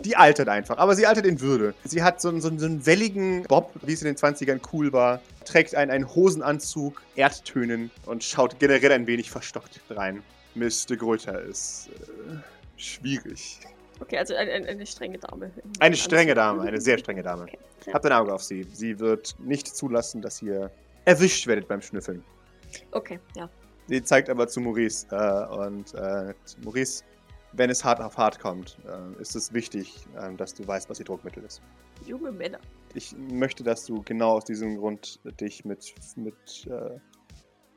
Die 0.02 0.16
altert 0.16 0.48
einfach, 0.48 0.78
aber 0.78 0.96
sie 0.96 1.06
altert 1.06 1.24
in 1.26 1.40
Würde. 1.40 1.72
Sie 1.84 2.02
hat 2.02 2.20
so, 2.20 2.28
einen- 2.30 2.40
so, 2.40 2.48
einen- 2.48 2.58
so 2.58 2.66
einen 2.66 2.84
welligen 2.86 3.42
Bob, 3.44 3.70
wie 3.82 3.92
es 3.92 4.00
in 4.02 4.06
den 4.06 4.16
20ern 4.16 4.60
cool 4.72 4.92
war, 4.92 5.20
trägt 5.44 5.74
einen, 5.74 5.90
einen 5.90 6.14
Hosenanzug, 6.14 7.00
Erdtönen 7.14 7.90
und 8.06 8.24
schaut 8.24 8.58
generell 8.58 8.90
ein 8.92 9.06
wenig 9.06 9.30
verstockt 9.30 9.80
rein. 9.90 10.22
Miss 10.56 10.86
de 10.86 10.96
Gröter 10.96 11.40
ist 11.42 11.88
äh, 11.88 12.36
schwierig. 12.76 13.60
Okay, 14.00 14.18
also 14.18 14.34
eine, 14.34 14.52
eine, 14.52 14.66
eine 14.68 14.86
strenge 14.86 15.18
Dame. 15.18 15.50
Eine 15.78 15.96
strenge 15.96 16.34
Dame, 16.34 16.62
eine 16.62 16.80
sehr 16.80 16.98
strenge 16.98 17.22
Dame. 17.22 17.44
Okay. 17.44 17.58
Ja. 17.86 17.94
Habt 17.94 18.06
ein 18.06 18.12
Auge 18.12 18.34
auf 18.34 18.42
sie. 18.42 18.66
Sie 18.72 18.98
wird 18.98 19.36
nicht 19.38 19.68
zulassen, 19.68 20.20
dass 20.20 20.42
ihr 20.42 20.70
erwischt 21.04 21.46
werdet 21.46 21.68
beim 21.68 21.80
Schnüffeln. 21.80 22.24
Okay, 22.92 23.20
ja. 23.36 23.48
Sie 23.86 24.02
zeigt 24.02 24.30
aber 24.30 24.48
zu 24.48 24.60
Maurice 24.60 25.06
äh, 25.10 25.54
und 25.54 25.94
äh, 25.94 26.34
Maurice, 26.64 27.04
wenn 27.52 27.70
es 27.70 27.84
hart 27.84 28.00
auf 28.00 28.16
hart 28.16 28.40
kommt, 28.40 28.78
äh, 28.86 29.20
ist 29.20 29.36
es 29.36 29.52
wichtig, 29.52 30.06
äh, 30.16 30.34
dass 30.34 30.54
du 30.54 30.66
weißt, 30.66 30.88
was 30.88 30.98
ihr 30.98 31.04
Druckmittel 31.04 31.44
ist. 31.44 31.62
Junge 32.06 32.32
Männer. 32.32 32.58
Ich 32.94 33.14
möchte, 33.16 33.62
dass 33.62 33.84
du 33.84 34.02
genau 34.02 34.32
aus 34.36 34.44
diesem 34.44 34.76
Grund 34.76 35.20
dich 35.40 35.64
mit, 35.64 35.94
mit 36.16 36.66
äh, 36.66 36.98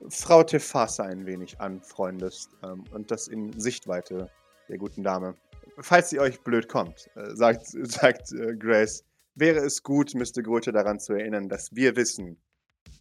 Frau 0.10 0.44
Tefasa 0.44 1.04
ein 1.04 1.26
wenig 1.26 1.60
anfreundest 1.60 2.52
ähm, 2.64 2.84
und 2.92 3.12
das 3.12 3.28
in 3.28 3.60
Sichtweite 3.60 4.30
der 4.70 4.78
guten 4.78 5.04
Dame. 5.04 5.36
Falls 5.80 6.10
sie 6.10 6.20
euch 6.20 6.42
blöd 6.42 6.68
kommt, 6.68 7.10
äh, 7.16 7.36
sagt, 7.36 7.68
sagt 7.84 8.32
äh, 8.32 8.56
Grace, 8.56 9.04
wäre 9.36 9.60
es 9.60 9.84
gut, 9.84 10.16
Mr. 10.16 10.42
Gröte 10.42 10.72
daran 10.72 11.00
zu 11.00 11.14
erinnern, 11.14 11.50
dass 11.50 11.76
wir 11.76 11.96
wissen, 11.96 12.38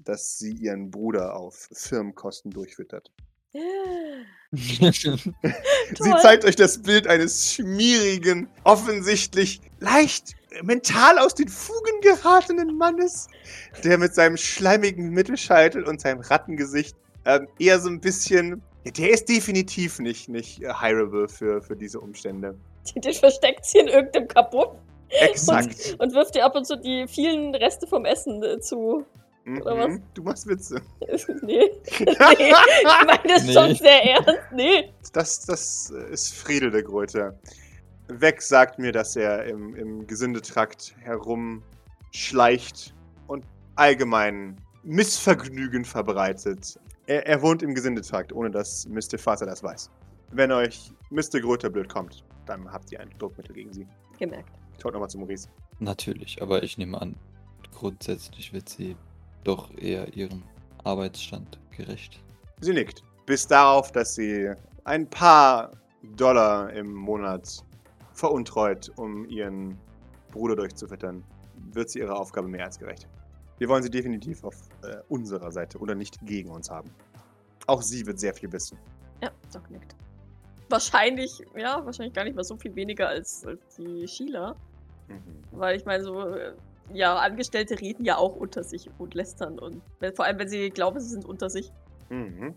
dass 0.01 0.39
sie 0.39 0.53
ihren 0.53 0.91
Bruder 0.91 1.37
auf 1.37 1.69
Firmenkosten 1.73 2.51
durchfüttert. 2.51 3.11
Sie 4.53 4.79
Toll. 5.95 6.21
zeigt 6.21 6.45
euch 6.45 6.57
das 6.57 6.83
Bild 6.83 7.07
eines 7.07 7.53
schmierigen, 7.53 8.49
offensichtlich 8.65 9.61
leicht 9.81 10.35
äh, 10.51 10.63
mental 10.63 11.19
aus 11.19 11.35
den 11.35 11.49
Fugen 11.49 12.01
geratenen 12.01 12.77
Mannes, 12.77 13.29
der 13.85 13.99
mit 13.99 14.15
seinem 14.15 14.37
schleimigen 14.37 15.11
Mittelscheitel 15.11 15.85
und 15.85 16.01
seinem 16.01 16.21
Rattengesicht 16.21 16.97
ähm, 17.25 17.49
eher 17.59 17.81
so 17.81 17.89
ein 17.89 18.01
bisschen. 18.01 18.63
Ja, 18.87 18.93
der 18.93 19.11
ist 19.11 19.29
definitiv 19.29 19.99
nicht, 19.99 20.29
nicht 20.29 20.63
äh, 20.63 20.73
hireable 20.73 21.29
für, 21.29 21.61
für 21.61 21.75
diese 21.75 21.99
Umstände. 21.99 22.55
Den 22.95 23.15
versteckt 23.15 23.65
sie 23.65 23.79
in 23.81 23.89
irgendeinem 23.89 24.29
Kaputt 24.29 24.79
Exakt. 25.09 25.97
und 25.99 26.15
wirft 26.15 26.37
ihr 26.37 26.45
ab 26.45 26.55
und 26.55 26.65
zu 26.65 26.77
die 26.77 27.05
vielen 27.09 27.53
Reste 27.57 27.89
vom 27.89 28.05
Essen 28.05 28.41
äh, 28.45 28.61
zu. 28.61 29.05
oder 29.61 29.77
was? 29.77 29.89
Mhm. 29.89 30.03
Du 30.15 30.23
machst 30.23 30.47
Witze. 30.47 30.81
nee. 31.01 31.19
nee. 31.43 31.69
Ich 31.99 32.19
meine 33.07 33.23
das 33.27 33.45
Nee. 33.45 33.53
schon 33.53 33.75
sehr 33.75 34.05
ernst. 34.05 34.39
Nee. 34.53 34.93
Das, 35.13 35.45
das 35.47 35.93
äh, 35.93 36.13
ist 36.13 36.33
Friedel 36.33 36.71
der 36.71 36.85
Gröte. 36.85 37.37
Weg 38.07 38.41
sagt 38.41 38.79
mir, 38.79 38.93
dass 38.93 39.17
er 39.17 39.47
im, 39.47 39.75
im 39.75 40.07
Gesündetrakt 40.07 40.95
herumschleicht 41.01 42.95
und 43.27 43.45
allgemein 43.75 44.61
Missvergnügen 44.85 45.85
verbreitet. 45.85 46.79
Er, 47.07 47.27
er 47.27 47.41
wohnt 47.41 47.63
im 47.63 47.75
Gesündetrakt, 47.75 48.33
ohne 48.33 48.51
dass 48.51 48.87
Mr. 48.89 49.19
Vater 49.19 49.47
das 49.47 49.63
weiß. 49.63 49.91
Wenn 50.33 50.51
euch 50.51 50.93
Mr. 51.11 51.41
Gröte 51.41 51.71
blöd 51.71 51.89
kommt, 51.89 52.25
dann 52.47 52.71
habt 52.73 52.91
ihr 52.91 53.01
ein 53.01 53.11
Druckmittel 53.19 53.55
gegen 53.55 53.73
sie. 53.73 53.87
Gemerkt. 54.19 54.51
Schaut 54.83 54.93
nochmal 54.93 55.09
zu 55.09 55.19
Maurice. 55.19 55.49
Natürlich, 55.79 56.43
aber 56.43 56.63
ich 56.63 56.79
nehme 56.79 57.01
an, 57.01 57.15
grundsätzlich 57.73 58.53
wird 58.53 58.69
sie 58.69 58.97
doch 59.45 59.71
eher 59.79 60.15
ihrem 60.15 60.43
Arbeitsstand 60.83 61.61
gerecht. 61.71 62.21
Sie 62.61 62.73
nickt. 62.73 63.05
Bis 63.25 63.47
darauf, 63.47 63.93
dass 63.93 64.15
sie 64.15 64.53
ein 64.85 65.09
paar 65.09 65.73
Dollar 66.17 66.73
im 66.73 66.93
Monat 66.93 67.65
veruntreut, 68.13 68.91
um 68.97 69.29
ihren 69.29 69.79
Bruder 70.31 70.57
durchzufüttern, 70.57 71.23
wird 71.73 71.91
sie 71.91 72.01
ihrer 72.01 72.19
Aufgabe 72.19 72.49
mehr 72.49 72.65
als 72.65 72.79
gerecht. 72.79 73.09
Wir 73.59 73.69
wollen 73.69 73.83
sie 73.83 73.91
definitiv 73.91 74.45
auf 74.45 74.55
äh, 74.83 74.97
unserer 75.09 75.51
Seite 75.51 75.79
oder 75.79 75.95
nicht 75.95 76.19
gegen 76.27 76.51
uns 76.51 76.71
haben. 76.71 76.91
Auch 77.67 77.83
sie 77.83 78.07
wird 78.07 78.21
sehr 78.21 78.35
viel 78.35 78.53
wissen. 78.53 78.79
Ja, 79.23 79.31
Doc 79.53 79.71
nickt. 79.71 79.97
Wahrscheinlich, 80.69 81.43
ja, 81.57 81.85
wahrscheinlich 81.85 82.15
gar 82.15 82.25
nicht 82.25 82.37
mal 82.37 82.45
so 82.45 82.57
viel 82.57 82.75
weniger 82.75 83.09
als, 83.09 83.47
als 83.47 83.61
die 83.77 84.07
Sheila. 84.07 84.57
Weil 85.53 85.77
ich 85.77 85.85
meine, 85.85 86.03
so, 86.03 86.29
äh, 86.29 86.53
ja, 86.93 87.17
Angestellte 87.17 87.81
reden 87.81 88.05
ja 88.05 88.17
auch 88.17 88.37
unter 88.37 88.63
sich 88.63 88.91
und 88.99 89.15
lästern. 89.15 89.59
Und 89.59 89.81
wenn, 90.01 90.15
vor 90.15 90.25
allem, 90.25 90.39
wenn 90.39 90.49
sie 90.49 90.71
glauben, 90.71 91.01
sie 91.01 91.11
sind 91.11 91.25
unter 91.25 91.49
sich. 91.49 91.73
Mhm. 92.11 92.55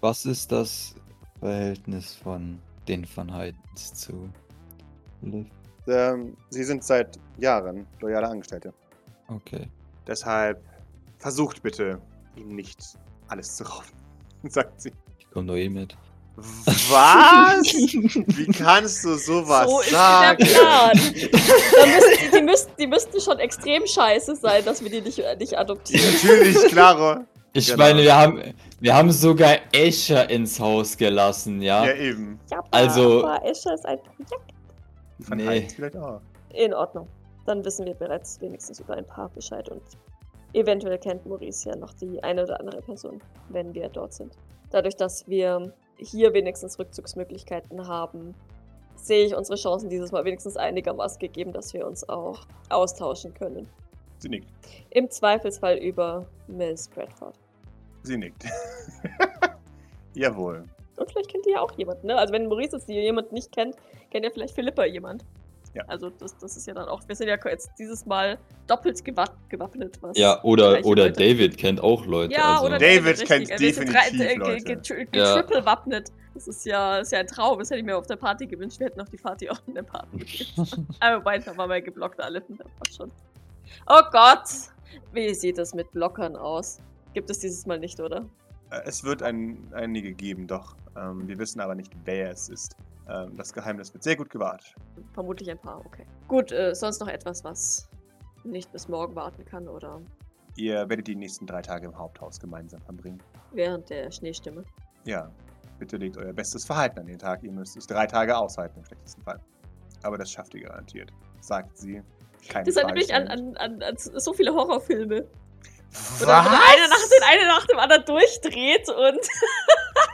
Was 0.00 0.26
ist 0.26 0.52
das 0.52 0.94
Verhältnis 1.40 2.14
von 2.14 2.58
den 2.88 3.06
Van 3.14 3.32
Heidens 3.32 3.94
zu 3.94 4.28
Liv? 5.22 5.46
Ähm, 5.86 6.36
Sie 6.50 6.64
sind 6.64 6.82
seit 6.82 7.18
Jahren 7.38 7.86
loyale 8.00 8.28
Angestellte. 8.28 8.72
Okay. 9.28 9.68
Deshalb 10.06 10.62
versucht 11.18 11.62
bitte, 11.62 12.00
ihm 12.36 12.54
nicht 12.54 12.78
alles 13.28 13.56
zu 13.56 13.64
rauben, 13.64 13.86
sagt 14.48 14.80
sie. 14.80 14.92
Ich 15.18 15.30
komme 15.30 15.46
doch 15.46 15.56
eh 15.56 15.68
mit. 15.68 15.96
Was? 16.36 17.62
Wie 17.72 18.46
kannst 18.46 19.04
du 19.04 19.14
sowas 19.14 19.70
so 19.70 19.80
ist 19.80 19.90
sagen? 19.90 20.38
der 20.38 20.46
Plan. 20.46 20.90
Müssen, 20.96 21.20
die, 21.22 22.30
die, 22.36 22.42
müssten, 22.42 22.72
die 22.78 22.86
müssten 22.88 23.20
schon 23.20 23.38
extrem 23.38 23.86
scheiße 23.86 24.34
sein, 24.36 24.64
dass 24.64 24.82
wir 24.82 24.90
die 24.90 25.00
nicht, 25.00 25.22
nicht 25.38 25.56
adoptieren. 25.56 26.04
Natürlich, 26.12 26.56
klaro. 26.72 27.18
Ich 27.52 27.66
Genau. 27.68 27.78
meine, 27.78 28.02
wir 28.02 28.16
haben, 28.16 28.42
wir 28.80 28.96
haben 28.96 29.12
sogar 29.12 29.58
Escher 29.72 30.28
ins 30.28 30.58
Haus 30.58 30.96
gelassen, 30.96 31.62
ja? 31.62 31.86
Ja, 31.86 31.94
eben. 31.94 32.40
Ja, 32.50 32.64
Also- 32.72 33.24
aber 33.24 33.44
Escher 33.46 33.74
ist 33.74 33.86
ein 33.86 33.98
Projekt. 34.02 34.52
Von 35.20 35.38
Nee. 35.38 35.68
Vielleicht 35.74 35.96
auch. 35.96 36.20
In 36.52 36.74
Ordnung. 36.74 37.06
Dann 37.46 37.64
wissen 37.64 37.86
wir 37.86 37.94
bereits 37.94 38.40
wenigstens 38.40 38.80
über 38.80 38.94
ein 38.94 39.06
paar 39.06 39.28
Bescheid 39.28 39.68
und 39.68 39.82
eventuell 40.54 40.98
kennt 40.98 41.26
Maurice 41.26 41.68
ja 41.68 41.76
noch 41.76 41.92
die 41.94 42.22
eine 42.22 42.44
oder 42.44 42.60
andere 42.60 42.80
Person, 42.80 43.20
wenn 43.48 43.74
wir 43.74 43.88
dort 43.88 44.14
sind. 44.14 44.32
Dadurch, 44.70 44.96
dass 44.96 45.28
wir 45.28 45.72
hier 45.96 46.32
wenigstens 46.32 46.78
Rückzugsmöglichkeiten 46.78 47.86
haben, 47.86 48.34
sehe 48.96 49.26
ich 49.26 49.34
unsere 49.34 49.56
Chancen 49.58 49.88
dieses 49.88 50.12
Mal 50.12 50.24
wenigstens 50.24 50.56
einigermaßen 50.56 51.18
gegeben, 51.18 51.52
dass 51.52 51.74
wir 51.74 51.86
uns 51.86 52.08
auch 52.08 52.46
austauschen 52.70 53.34
können. 53.34 53.68
Sie 54.18 54.28
nickt. 54.28 54.48
Im 54.90 55.10
Zweifelsfall 55.10 55.76
über 55.76 56.24
Miss 56.46 56.88
Bradford. 56.88 57.34
Sie 58.02 58.16
nickt. 58.16 58.44
Jawohl. 60.14 60.64
Und 60.96 61.10
vielleicht 61.10 61.30
kennt 61.30 61.46
ihr 61.46 61.54
ja 61.54 61.60
auch 61.60 61.72
jemanden, 61.72 62.06
ne? 62.06 62.16
Also 62.16 62.32
wenn 62.32 62.46
Maurice 62.46 62.76
jetzt 62.76 62.88
jemand 62.88 63.32
nicht 63.32 63.52
kennt, 63.52 63.76
kennt 64.10 64.24
ja 64.24 64.30
vielleicht 64.30 64.54
Philippa 64.54 64.84
jemand. 64.84 65.24
Ja. 65.74 65.82
Also 65.88 66.08
das, 66.10 66.36
das 66.38 66.56
ist 66.56 66.66
ja 66.66 66.74
dann 66.74 66.86
auch, 66.88 67.02
wir 67.08 67.16
sind 67.16 67.26
ja 67.28 67.36
jetzt 67.46 67.70
dieses 67.78 68.06
Mal 68.06 68.38
doppelt 68.68 69.04
gewapp 69.04 69.34
gewappnet. 69.48 69.98
Was 70.02 70.16
Ja, 70.16 70.42
oder, 70.44 70.84
oder 70.84 71.06
Leute. 71.06 71.12
David 71.20 71.58
kennt 71.58 71.80
auch 71.82 72.06
Leute. 72.06 72.32
Ja, 72.32 72.54
also. 72.54 72.66
oder 72.66 72.78
David 72.78 73.06
richtig. 73.06 73.28
kennt 73.28 73.50
Also 73.50 73.64
wir 73.64 73.74
sind 73.74 73.88
definitiv 73.92 74.20
äh, 74.20 74.34
Leute. 74.36 74.64
ge- 74.64 74.76
ge- 74.76 75.04
ge- 75.06 75.20
Ja. 75.20 75.34
Triple 75.42 75.64
wappnet. 75.66 76.12
Das 76.34 76.48
ist 76.48 76.64
ja, 76.64 76.98
ist 76.98 77.12
ja 77.12 77.18
ein 77.20 77.26
Traum. 77.26 77.58
Das 77.58 77.70
hätte 77.70 77.80
ich 77.80 77.84
mir 77.86 77.96
auf 77.96 78.06
der 78.06 78.16
Party 78.16 78.46
gewünscht. 78.46 78.78
Wir 78.80 78.86
hätten 78.86 79.00
auf 79.00 79.10
die 79.10 79.16
Party 79.16 79.50
auch 79.50 79.58
eine 79.66 79.82
Party 79.82 80.16
gegeben. 80.18 80.86
Aber 81.00 81.24
weiter 81.24 81.56
war 81.56 81.66
mal 81.66 81.82
geblockt, 81.82 82.20
alle. 82.20 82.42
Schon. 82.96 83.10
Oh 83.88 84.00
Gott! 84.12 84.44
Wie 85.12 85.34
sieht 85.34 85.58
das 85.58 85.74
mit 85.74 85.90
Blockern 85.92 86.36
aus? 86.36 86.78
Gibt 87.14 87.30
es 87.30 87.38
dieses 87.40 87.66
Mal 87.66 87.78
nicht, 87.80 87.98
oder? 88.00 88.24
Äh, 88.70 88.80
Es 88.84 89.02
wird 89.04 89.22
ein, 89.22 89.58
einige 89.72 90.12
geben, 90.12 90.46
doch. 90.46 90.76
Ähm, 90.96 91.26
wir 91.26 91.38
wissen 91.38 91.60
aber 91.60 91.74
nicht, 91.74 91.92
wer 92.04 92.30
es 92.30 92.48
ist. 92.48 92.76
Ähm, 93.08 93.36
das 93.36 93.52
Geheimnis 93.52 93.92
wird 93.92 94.02
sehr 94.02 94.16
gut 94.16 94.30
gewahrt. 94.30 94.74
Vermutlich 95.12 95.50
ein 95.50 95.58
paar, 95.58 95.84
okay. 95.84 96.06
Gut, 96.28 96.52
äh, 96.52 96.74
sonst 96.74 97.00
noch 97.00 97.08
etwas, 97.08 97.44
was 97.44 97.88
nicht 98.44 98.70
bis 98.72 98.88
morgen 98.88 99.14
warten 99.14 99.44
kann 99.44 99.68
oder 99.68 100.00
Ihr 100.56 100.88
werdet 100.88 101.08
die 101.08 101.16
nächsten 101.16 101.46
drei 101.46 101.62
Tage 101.62 101.86
im 101.86 101.98
Haupthaus 101.98 102.38
gemeinsam 102.38 102.80
verbringen. 102.82 103.20
während 103.52 103.90
der 103.90 104.10
Schneestimme. 104.10 104.64
Ja, 105.04 105.30
bitte 105.78 105.96
legt 105.96 106.16
euer 106.16 106.32
bestes 106.32 106.64
Verhalten 106.64 107.00
an 107.00 107.06
den 107.06 107.18
Tag. 107.18 107.42
Ihr 107.42 107.52
müsst 107.52 107.76
es 107.76 107.86
drei 107.86 108.06
Tage 108.06 108.36
aushalten, 108.36 108.78
im 108.78 108.84
schlechtesten 108.84 109.22
Fall. 109.22 109.40
Aber 110.02 110.18
das 110.18 110.30
schafft 110.30 110.54
ihr 110.54 110.62
garantiert, 110.62 111.12
sagt 111.40 111.76
sie. 111.76 112.02
Keine 112.48 112.66
Das 112.66 112.76
erinnert 112.76 112.96
mich 112.96 113.14
an, 113.14 113.26
an, 113.28 113.56
an, 113.56 113.82
an 113.82 113.96
so 113.96 114.32
viele 114.32 114.52
Horrorfilme. 114.52 115.26
Wo 116.18 116.26
dann 116.26 116.46
eine 116.46 116.88
nach, 116.88 117.08
den 117.08 117.22
eine 117.28 117.46
nach 117.46 117.66
dem 117.66 117.78
anderen 117.78 118.04
durchdreht 118.04 118.88
und 118.88 119.20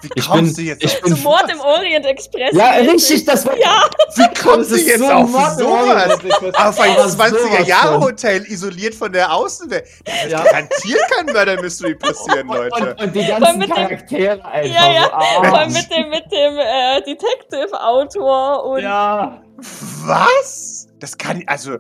Wie 0.03 0.09
Ich 0.15 0.27
kommst 0.27 0.57
bin- 0.57 0.65
du 0.65 0.71
jetzt 0.71 0.83
ich 0.85 0.95
auf 0.97 1.01
bin- 1.03 1.15
zum 1.15 1.23
Mord 1.25 1.53
im 1.53 1.61
Orient 1.61 2.07
Express. 2.07 2.51
Ja, 2.55 2.71
richtig, 2.71 3.25
das 3.27 3.45
war. 3.45 3.57
Ja, 3.59 3.83
Wie 4.17 4.41
kommst 4.43 4.71
du 4.71 4.77
jetzt 4.77 4.99
so 4.99 5.07
auf 5.11 5.29
Mord- 5.31 5.59
sowas? 5.59 6.11
Auf 6.55 6.81
ein 6.81 6.93
Aber 6.93 7.09
sowas 7.09 7.33
20er-Jahre-Hotel, 7.33 8.45
isoliert 8.47 8.95
von 8.95 9.13
der 9.13 9.33
Außenwelt. 9.33 9.85
Ja. 10.29 10.43
garantiert 10.43 11.01
kein 11.11 11.27
Murder 11.27 11.61
Mystery 11.61 11.95
passieren, 11.95 12.49
Leute. 12.49 12.95
Und, 12.95 13.03
und 13.03 13.15
die 13.15 13.27
ganzen 13.27 13.59
mit 13.59 13.69
dem- 13.69 13.77
Charaktere 13.77 14.45
einfach 14.45 14.75
Ja, 14.75 14.93
ja. 14.93 15.03
so. 15.05 15.11
Ah, 15.13 15.45
vor 15.49 15.59
allem 15.59 15.73
mit 15.73 15.91
dem, 15.91 16.09
mit 16.09 16.25
dem 16.33 16.59
äh, 16.59 17.03
Detective-Autor 17.03 18.65
und 18.65 18.83
ja. 18.83 19.43
Was? 20.05 20.89
Das 20.99 21.17
kann 21.17 21.41
ich, 21.41 21.49
also, 21.49 21.79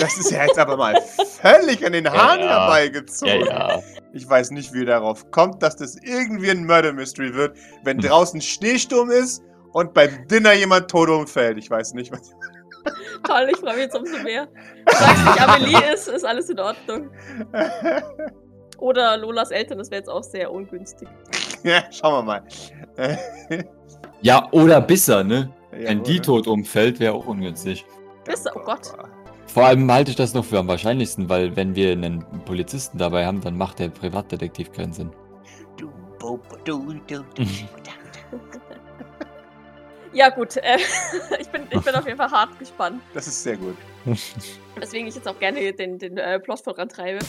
das 0.00 0.16
ist 0.18 0.30
ja 0.30 0.44
jetzt 0.44 0.58
aber 0.58 0.76
mal 0.76 0.94
völlig 1.40 1.84
an 1.86 1.92
den 1.92 2.10
Haaren 2.10 2.40
Ja, 2.40 2.46
ja. 2.46 2.60
herbeigezogen. 2.62 3.40
Ja, 3.46 3.76
ja. 3.76 3.82
Ich 4.12 4.28
weiß 4.28 4.50
nicht, 4.50 4.72
wie 4.72 4.80
ihr 4.80 4.86
darauf 4.86 5.30
kommt, 5.30 5.62
dass 5.62 5.76
das 5.76 5.96
irgendwie 6.02 6.50
ein 6.50 6.66
Murder 6.66 6.92
Mystery 6.92 7.32
wird, 7.34 7.56
wenn 7.84 7.98
draußen 7.98 8.40
Schneesturm 8.40 9.10
ist 9.10 9.42
und 9.72 9.94
beim 9.94 10.26
Dinner 10.28 10.52
jemand 10.52 10.90
tot 10.90 11.08
umfällt. 11.08 11.58
Ich 11.58 11.70
weiß 11.70 11.94
nicht, 11.94 12.10
was. 12.10 12.30
toll, 13.24 13.48
ich 13.52 13.56
freue 13.58 13.74
mich 13.74 13.84
jetzt 13.84 13.96
umso 13.96 14.18
mehr. 14.22 14.48
Du 14.86 14.96
sagst 14.96 15.24
nicht, 15.24 15.40
Amelie 15.48 15.92
ist, 15.94 16.08
ist 16.08 16.24
alles 16.24 16.48
in 16.50 16.58
Ordnung. 16.58 17.10
Oder 18.78 19.16
Lolas 19.18 19.50
Eltern, 19.50 19.78
das 19.78 19.90
wäre 19.90 20.00
jetzt 20.00 20.08
auch 20.08 20.22
sehr 20.24 20.50
ungünstig. 20.50 21.06
ja, 21.62 21.82
schauen 21.92 22.14
wir 22.14 22.22
mal. 22.22 22.42
ja, 24.22 24.48
oder 24.52 24.80
Bisser, 24.80 25.22
ne? 25.22 25.52
Ja, 25.72 25.90
Wenn 25.90 26.02
die 26.02 26.18
tot 26.18 26.46
umfällt, 26.48 26.98
wäre 26.98 27.12
auch 27.14 27.26
ungünstig. 27.26 27.84
Bisser, 28.24 28.50
oh 28.56 28.60
Gott. 28.64 28.92
Vor 29.52 29.64
allem 29.64 29.90
halte 29.90 30.10
ich 30.12 30.16
das 30.16 30.32
noch 30.32 30.44
für 30.44 30.58
am 30.58 30.68
wahrscheinlichsten, 30.68 31.28
weil 31.28 31.56
wenn 31.56 31.74
wir 31.74 31.92
einen 31.92 32.24
Polizisten 32.44 32.98
dabei 32.98 33.26
haben, 33.26 33.40
dann 33.40 33.56
macht 33.56 33.80
der 33.80 33.88
Privatdetektiv 33.88 34.70
keinen 34.72 34.92
Sinn. 34.92 35.10
Ja, 40.12 40.28
gut, 40.28 40.56
äh, 40.56 40.76
ich, 41.40 41.48
bin, 41.50 41.62
ich 41.70 41.80
bin 41.82 41.94
auf 41.94 42.04
jeden 42.04 42.16
Fall 42.16 42.30
hart 42.30 42.58
gespannt. 42.58 43.00
Das 43.14 43.28
ist 43.28 43.44
sehr 43.44 43.56
gut. 43.56 43.76
Weswegen 44.74 45.06
ich 45.06 45.14
jetzt 45.14 45.28
auch 45.28 45.38
gerne 45.38 45.72
den, 45.72 45.98
den 45.98 46.18
äh, 46.18 46.40
Plot 46.40 46.60
vorantreibe. 46.60 47.20